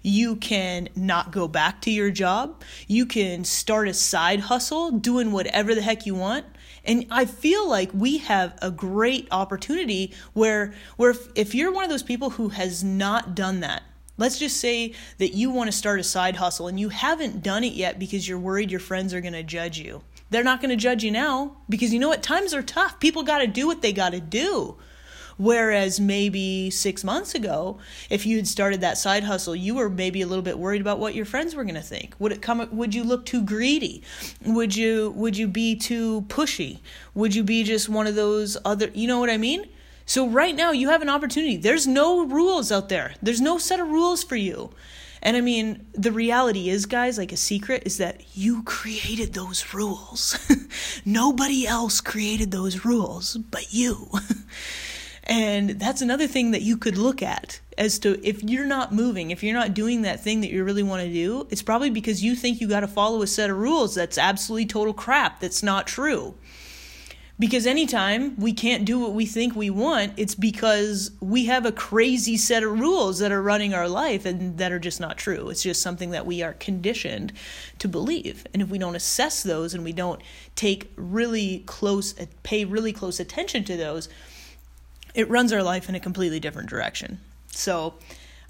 You 0.03 0.37
can 0.37 0.89
not 0.97 1.31
go 1.31 1.47
back 1.47 1.81
to 1.83 1.91
your 1.91 2.11
job. 2.11 2.63
You 2.89 3.07
can 3.07 3.45
start 3.45 3.89
a 3.89 3.95
side 3.95 4.41
hustle 4.41 4.91
doing 4.91 5.33
whatever 5.33 5.75
the 5.75 5.83
heck 5.83 6.07
you 6.07 6.15
want. 6.15 6.47
And 6.85 7.07
I 7.11 7.25
feel 7.25 7.69
like 7.69 7.91
we 7.93 8.19
have 8.19 8.57
a 8.63 8.71
great 8.71 9.29
opportunity 9.31 10.15
where 10.33 10.73
where 10.97 11.11
if, 11.11 11.29
if 11.35 11.55
you're 11.55 11.73
one 11.73 11.85
of 11.85 11.91
those 11.91 12.03
people 12.03 12.31
who 12.31 12.49
has 12.51 12.83
not 12.83 13.35
done 13.35 13.61
that, 13.61 13.83
Let's 14.19 14.39
just 14.39 14.59
say 14.59 14.95
that 15.19 15.35
you 15.35 15.51
want 15.51 15.69
to 15.69 15.77
start 15.77 16.01
a 16.01 16.05
side 16.05 16.37
hustle 16.37 16.69
and 16.69 16.81
you 16.81 16.89
haven't 16.89 17.43
done 17.43 17.65
it 17.65 17.75
yet 17.75 17.99
because 17.99 18.29
you're 18.29 18.39
worried 18.39 18.71
your 18.71 18.81
friends 18.81 19.13
are 19.13 19.21
going 19.21 19.35
to 19.35 19.43
judge 19.43 19.79
you. 19.79 20.03
They're 20.31 20.45
not 20.45 20.61
going 20.61 20.71
to 20.71 20.77
judge 20.77 21.05
you 21.05 21.11
now 21.11 21.59
because 21.69 21.93
you 21.93 22.01
know 22.01 22.09
what? 22.09 22.23
Times 22.23 22.55
are 22.55 22.63
tough. 22.63 22.99
People 22.99 23.23
got 23.23 23.39
to 23.39 23.47
do 23.47 23.67
what 23.67 23.83
they 23.83 23.93
got 23.93 24.11
to 24.11 24.21
do. 24.21 24.77
Whereas 25.39 26.01
maybe 26.01 26.71
six 26.71 27.05
months 27.05 27.35
ago, 27.35 27.79
if 28.09 28.25
you 28.25 28.37
had 28.37 28.49
started 28.49 28.81
that 28.81 28.97
side 28.97 29.23
hustle, 29.23 29.55
you 29.55 29.75
were 29.75 29.91
maybe 29.91 30.23
a 30.23 30.27
little 30.27 30.43
bit 30.43 30.59
worried 30.59 30.81
about 30.81 30.99
what 30.99 31.15
your 31.15 31.27
friends 31.27 31.55
were 31.55 31.65
going 31.65 31.75
to 31.75 31.83
think. 31.83 32.15
Would 32.19 32.33
it 32.33 32.41
come? 32.41 32.67
Would 32.73 32.95
you 32.95 33.05
look 33.05 33.27
too 33.27 33.43
greedy? 33.43 34.03
Would 34.47 34.75
you 34.75 35.11
Would 35.11 35.37
you 35.37 35.47
be 35.47 35.77
too 35.77 36.23
pushy? 36.29 36.79
Would 37.15 37.35
you 37.35 37.45
be 37.45 37.65
just 37.65 37.89
one 37.89 38.07
of 38.07 38.15
those 38.15 38.57
other? 38.65 38.91
You 38.95 39.09
know 39.09 39.21
what 39.21 39.29
I 39.29 39.37
mean? 39.37 39.67
So 40.07 40.29
right 40.29 40.55
now 40.55 40.71
you 40.71 40.89
have 40.91 41.03
an 41.03 41.09
opportunity. 41.09 41.57
There's 41.57 41.87
no 41.87 42.25
rules 42.25 42.71
out 42.71 42.89
there. 42.89 43.15
There's 43.21 43.41
no 43.41 43.59
set 43.59 43.81
of 43.81 43.89
rules 43.89 44.23
for 44.23 44.37
you. 44.37 44.71
And 45.21 45.37
I 45.37 45.41
mean, 45.41 45.85
the 45.93 46.13
reality 46.13 46.69
is, 46.69 46.87
guys, 46.87 47.19
like 47.19 47.33
a 47.33 47.37
secret 47.37 47.83
is 47.85 47.99
that 47.99 48.37
you 48.37 48.63
created 48.63 49.35
those 49.35 49.75
rules. 49.75 50.39
Nobody 51.05 51.67
else 51.67 52.01
created 52.01 52.53
those 52.53 52.85
rules 52.85 53.37
but 53.37 53.75
you. 53.75 54.09
and 55.25 55.71
that's 55.71 56.03
another 56.03 56.29
thing 56.29 56.53
that 56.53 56.63
you 56.63 56.77
could 56.77 56.97
look 56.97 57.23
at 57.23 57.59
as 57.77 57.99
to 57.99 58.25
if 58.27 58.45
you're 58.45 58.67
not 58.67 58.95
moving, 58.95 59.33
if 59.33 59.43
you're 59.43 59.53
not 59.53 59.75
doing 59.75 60.03
that 60.03 60.21
thing 60.21 60.41
that 60.43 60.51
you 60.51 60.63
really 60.63 60.85
want 60.85 61.03
to 61.03 61.13
do, 61.13 61.49
it's 61.51 61.63
probably 61.63 61.91
because 61.91 62.23
you 62.23 62.37
think 62.37 62.61
you 62.61 62.69
got 62.69 62.81
to 62.81 62.89
follow 62.89 63.23
a 63.23 63.27
set 63.27 63.51
of 63.51 63.57
rules 63.57 63.97
that's 63.97 64.19
absolutely 64.19 64.67
total 64.67 64.95
crap, 64.95 65.41
that's 65.41 65.65
not 65.65 65.89
true. 65.89 66.35
Because 67.39 67.67
anytime 67.67 68.35
we 68.39 68.55
can't 68.55 68.87
do 68.87 68.99
what 68.99 69.13
we 69.13 69.27
think 69.27 69.55
we 69.55 69.69
want, 69.69 70.15
it's 70.17 70.35
because 70.35 71.11
we 71.21 71.45
have 71.47 71.67
a 71.67 71.73
crazy 71.73 72.39
set 72.39 72.63
of 72.63 72.81
rules 72.81 73.19
that 73.19 73.31
are 73.31 73.43
running 73.43 73.75
our 73.75 73.89
life 73.89 74.25
and 74.25 74.57
that 74.57 74.73
are 74.73 74.79
just 74.79 75.01
not 75.01 75.19
true. 75.19 75.51
It's 75.51 75.63
just 75.63 75.83
something 75.83 76.11
that 76.13 76.25
we 76.25 76.43
are 76.43 76.55
conditioned 76.55 77.35
to 77.79 77.89
believe. 77.89 78.47
And 78.55 78.63
if 78.63 78.71
we 78.71 78.79
don't 78.79 78.97
assess 78.97 79.43
those 79.43 79.75
and 79.75 79.85
we 79.85 79.93
don't 79.93 80.23
take 80.55 80.91
really 80.97 81.59
close, 81.67 82.15
pay 82.43 82.65
really 82.65 82.95
close 82.95 83.21
attention 83.21 83.65
to 83.65 83.77
those, 83.77 84.09
it 85.15 85.29
runs 85.29 85.53
our 85.53 85.63
life 85.63 85.91
in 85.91 85.95
a 85.95 86.01
completely 86.01 86.41
different 86.41 86.71
direction. 86.71 87.21
So 87.49 87.95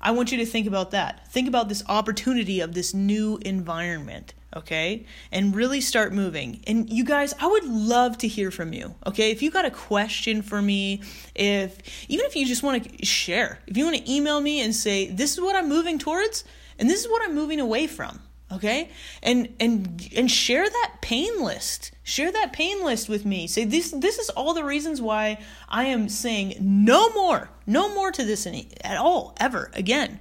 I 0.01 0.13
want 0.13 0.31
you 0.31 0.39
to 0.39 0.47
think 0.47 0.69
about 0.69 0.93
that. 0.93 1.27
Think 1.29 1.49
about 1.49 1.69
this 1.69 1.83
opportunity 1.89 2.61
of 2.61 2.75
this 2.75 2.95
new 2.95 3.39
environment 3.43 4.33
okay? 4.55 5.05
And 5.33 5.55
really 5.55 5.81
start 5.81 6.13
moving. 6.13 6.63
And 6.67 6.91
you 6.91 7.05
guys, 7.05 7.35
I 7.41 7.47
would 7.47 7.65
love 7.65 8.19
to 8.19 8.29
hear 8.29 8.51
from 8.51 8.73
you, 8.73 8.95
okay? 9.07 9.31
If 9.31 9.43
you 9.43 9.51
got 9.51 9.65
a 9.65 9.71
question 9.71 10.43
for 10.43 10.61
me, 10.61 11.03
if 11.35 11.79
even 12.09 12.27
if 12.27 12.37
you 12.37 12.47
just 12.47 12.63
want 12.63 12.85
to 12.85 13.07
share, 13.07 13.61
if 13.67 13.77
you 13.77 13.85
want 13.85 13.97
to 13.97 14.13
email 14.13 14.41
me 14.41 14.61
and 14.61 14.75
say, 14.75 15.09
this 15.09 15.35
is 15.35 15.41
what 15.41 15.57
I'm 15.57 15.69
moving 15.69 15.99
towards, 15.99 16.45
and 16.79 16.89
this 16.89 17.05
is 17.05 17.11
what 17.11 17.23
I'm 17.23 17.35
moving 17.35 17.61
away 17.61 17.87
from, 17.87 18.21
okay? 18.53 18.91
And 19.23 19.55
and 19.59 20.09
and 20.15 20.31
share 20.31 20.69
that 20.69 20.95
pain 21.01 21.43
list. 21.43 21.93
Share 22.03 22.31
that 22.31 22.53
pain 22.53 22.85
list 22.85 23.09
with 23.09 23.25
me. 23.25 23.47
Say 23.47 23.65
this 23.65 23.91
this 23.91 24.19
is 24.19 24.31
all 24.31 24.55
the 24.55 24.65
reasons 24.65 25.03
why 25.03 25.39
I 25.69 25.85
am 25.85 26.09
saying 26.09 26.55
no 26.61 27.11
more, 27.11 27.51
no 27.67 27.95
more 27.95 28.13
to 28.13 28.25
this 28.25 28.47
any, 28.47 28.69
at 28.83 28.97
all, 28.97 29.35
ever 29.39 29.71
again. 29.75 30.21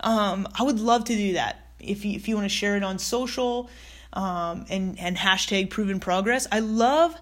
Um, 0.00 0.48
I 0.58 0.64
would 0.64 0.80
love 0.80 1.04
to 1.04 1.14
do 1.14 1.34
that 1.34 1.61
if 1.82 2.04
you, 2.04 2.14
if 2.14 2.28
you 2.28 2.34
want 2.34 2.44
to 2.44 2.54
share 2.54 2.76
it 2.76 2.82
on 2.82 2.98
social 2.98 3.70
um, 4.12 4.64
and, 4.68 4.98
and 4.98 5.16
hashtag 5.16 5.70
proven 5.70 6.00
progress. 6.00 6.46
I 6.52 6.60
love 6.60 7.20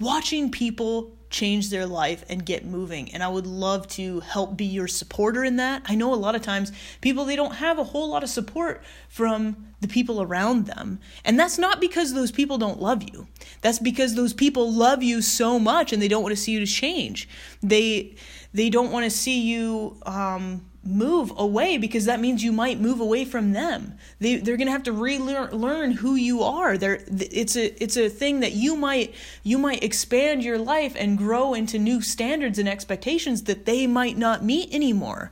watching 0.00 0.50
people 0.50 1.14
change 1.30 1.68
their 1.70 1.86
life 1.86 2.24
and 2.30 2.46
get 2.46 2.64
moving 2.64 3.12
and 3.12 3.22
i 3.22 3.28
would 3.28 3.46
love 3.46 3.86
to 3.86 4.20
help 4.20 4.56
be 4.56 4.64
your 4.64 4.88
supporter 4.88 5.44
in 5.44 5.56
that 5.56 5.82
i 5.84 5.94
know 5.94 6.14
a 6.14 6.16
lot 6.16 6.34
of 6.34 6.40
times 6.40 6.72
people 7.02 7.26
they 7.26 7.36
don't 7.36 7.56
have 7.56 7.78
a 7.78 7.84
whole 7.84 8.08
lot 8.08 8.22
of 8.22 8.30
support 8.30 8.82
from 9.10 9.68
the 9.80 9.88
people 9.88 10.22
around 10.22 10.64
them 10.66 10.98
and 11.26 11.38
that's 11.38 11.58
not 11.58 11.82
because 11.82 12.14
those 12.14 12.32
people 12.32 12.56
don't 12.56 12.80
love 12.80 13.02
you 13.02 13.26
that's 13.60 13.78
because 13.78 14.14
those 14.14 14.32
people 14.32 14.72
love 14.72 15.02
you 15.02 15.20
so 15.20 15.58
much 15.58 15.92
and 15.92 16.00
they 16.00 16.08
don't 16.08 16.22
want 16.22 16.34
to 16.34 16.40
see 16.40 16.52
you 16.52 16.60
to 16.60 16.66
change 16.66 17.28
they 17.62 18.14
they 18.54 18.70
don't 18.70 18.90
want 18.90 19.04
to 19.04 19.10
see 19.10 19.42
you 19.42 19.98
um, 20.06 20.64
move 20.84 21.32
away 21.36 21.76
because 21.76 22.04
that 22.04 22.20
means 22.20 22.42
you 22.42 22.52
might 22.52 22.80
move 22.80 23.00
away 23.00 23.24
from 23.24 23.52
them. 23.52 23.98
They 24.20 24.36
they're 24.36 24.56
going 24.56 24.66
to 24.66 24.72
have 24.72 24.84
to 24.84 24.92
relearn 24.92 25.92
who 25.92 26.14
you 26.14 26.42
are. 26.42 26.78
There 26.78 27.00
it's 27.08 27.56
a 27.56 27.82
it's 27.82 27.96
a 27.96 28.08
thing 28.08 28.40
that 28.40 28.52
you 28.52 28.76
might 28.76 29.14
you 29.42 29.58
might 29.58 29.82
expand 29.82 30.44
your 30.44 30.58
life 30.58 30.94
and 30.96 31.18
grow 31.18 31.54
into 31.54 31.78
new 31.78 32.00
standards 32.00 32.58
and 32.58 32.68
expectations 32.68 33.44
that 33.44 33.66
they 33.66 33.86
might 33.86 34.16
not 34.16 34.44
meet 34.44 34.72
anymore. 34.72 35.30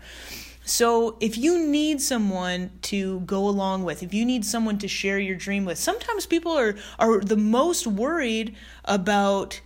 So, 0.69 1.17
if 1.21 1.39
you 1.39 1.65
need 1.65 2.01
someone 2.01 2.73
to 2.83 3.21
go 3.21 3.49
along 3.49 3.85
with, 3.85 4.03
if 4.03 4.13
you 4.13 4.25
need 4.25 4.45
someone 4.45 4.79
to 4.79 4.89
share 4.89 5.21
your 5.21 5.37
dream 5.37 5.65
with, 5.65 5.79
sometimes 5.79 6.27
people 6.27 6.59
are 6.59 6.75
are 6.99 7.21
the 7.21 7.37
most 7.37 7.87
worried 7.87 8.57
about 8.85 9.61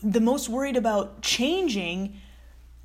the 0.00 0.20
most 0.20 0.48
worried 0.48 0.76
about 0.76 1.22
changing 1.22 2.20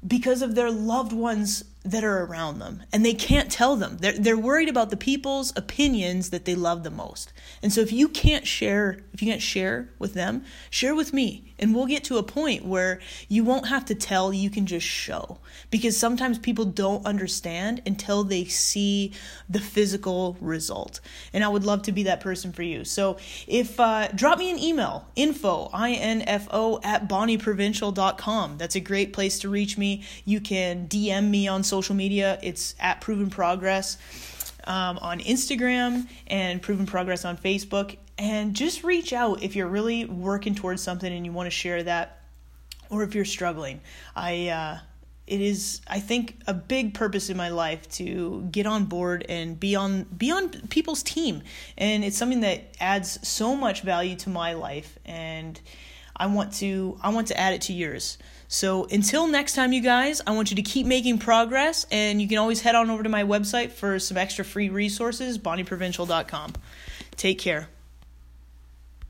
because 0.05 0.41
of 0.41 0.55
their 0.55 0.71
loved 0.71 1.13
ones 1.13 1.63
that 1.89 2.03
are 2.03 2.23
around 2.23 2.59
them 2.59 2.83
and 2.93 3.03
they 3.03 3.13
can't 3.13 3.51
tell 3.51 3.75
them. 3.75 3.97
They're, 3.97 4.13
they're 4.13 4.37
worried 4.37 4.69
about 4.69 4.91
the 4.91 4.97
people's 4.97 5.51
opinions 5.55 6.29
that 6.29 6.45
they 6.45 6.53
love 6.53 6.83
the 6.83 6.91
most. 6.91 7.33
And 7.63 7.73
so 7.73 7.81
if 7.81 7.91
you 7.91 8.07
can't 8.07 8.45
share 8.45 8.99
if 9.11 9.21
you 9.21 9.27
can't 9.27 9.41
share 9.41 9.89
with 9.97 10.13
them 10.13 10.43
share 10.69 10.93
with 10.93 11.13
me 11.13 11.53
and 11.57 11.73
we'll 11.73 11.87
get 11.87 12.03
to 12.05 12.17
a 12.17 12.23
point 12.23 12.63
where 12.63 12.99
you 13.27 13.43
won't 13.43 13.67
have 13.67 13.85
to 13.85 13.95
tell 13.95 14.31
you 14.31 14.49
can 14.49 14.65
just 14.65 14.85
show. 14.85 15.39
Because 15.71 15.97
sometimes 15.97 16.37
people 16.37 16.65
don't 16.65 17.05
understand 17.05 17.81
until 17.85 18.23
they 18.23 18.45
see 18.45 19.11
the 19.49 19.59
physical 19.59 20.37
result. 20.39 20.99
And 21.33 21.43
i 21.43 21.47
would 21.47 21.63
love 21.63 21.81
to 21.83 21.91
be 21.91 22.03
that 22.03 22.21
person 22.21 22.53
for 22.53 22.63
you. 22.63 22.85
So 22.85 23.17
if 23.47 23.79
uh, 23.79 24.09
drop 24.09 24.37
me 24.37 24.51
an 24.51 24.59
email 24.59 25.07
info 25.15 25.69
info 25.73 26.79
at 26.83 27.09
bonnieprovincial.com 27.09 28.57
that's 28.57 28.75
a 28.75 28.79
great 28.79 29.11
place 29.13 29.39
to 29.39 29.49
reach 29.49 29.77
me. 29.77 30.03
You 30.25 30.39
can 30.39 30.87
dm 30.87 31.29
me 31.29 31.47
on 31.47 31.63
social 31.79 31.95
media. 31.95 32.37
It's 32.43 32.75
at 32.77 32.99
Proven 32.99 33.29
Progress 33.29 33.97
um, 34.65 34.97
on 34.97 35.21
Instagram 35.21 36.07
and 36.27 36.61
Proven 36.61 36.85
Progress 36.85 37.23
on 37.23 37.37
Facebook. 37.37 37.95
And 38.17 38.53
just 38.53 38.83
reach 38.83 39.13
out 39.13 39.43
if 39.43 39.55
you're 39.55 39.69
really 39.69 40.03
working 40.03 40.55
towards 40.55 40.83
something 40.83 41.11
and 41.11 41.25
you 41.25 41.31
want 41.31 41.47
to 41.47 41.51
share 41.51 41.81
that, 41.83 42.19
or 42.89 43.03
if 43.03 43.15
you're 43.15 43.23
struggling. 43.23 43.79
I 44.13 44.49
uh, 44.49 44.79
it 45.25 45.39
is 45.39 45.79
I 45.87 46.01
think 46.01 46.41
a 46.47 46.53
big 46.53 46.95
purpose 46.95 47.29
in 47.29 47.37
my 47.37 47.47
life 47.47 47.87
to 47.91 48.45
get 48.51 48.65
on 48.65 48.85
board 48.85 49.25
and 49.29 49.57
be 49.57 49.77
on 49.77 50.03
be 50.03 50.31
on 50.31 50.49
people's 50.67 51.01
team, 51.01 51.43
and 51.77 52.03
it's 52.03 52.17
something 52.17 52.41
that 52.41 52.75
adds 52.81 53.25
so 53.25 53.55
much 53.55 53.83
value 53.83 54.17
to 54.17 54.29
my 54.29 54.51
life 54.51 54.99
and 55.05 55.61
I 56.19 56.27
want 56.27 56.51
to 56.55 56.99
I 57.01 57.09
want 57.09 57.27
to 57.27 57.39
add 57.39 57.53
it 57.53 57.61
to 57.63 57.73
yours. 57.73 58.17
So 58.51 58.85
until 58.85 59.27
next 59.27 59.53
time 59.53 59.71
you 59.73 59.81
guys, 59.81 60.21
I 60.25 60.31
want 60.31 60.49
you 60.49 60.55
to 60.55 60.63
keep 60.63 60.87
making 60.87 61.19
progress 61.19 61.85
and 61.91 62.19
you 62.19 62.27
can 62.27 62.39
always 62.39 62.61
head 62.61 62.73
on 62.73 62.89
over 62.89 63.03
to 63.03 63.09
my 63.09 63.23
website 63.23 63.69
for 63.71 63.99
some 63.99 64.17
extra 64.17 64.43
free 64.43 64.69
resources, 64.69 65.37
bonnieprovincial.com. 65.37 66.53
Take 67.15 67.37
care. 67.37 67.69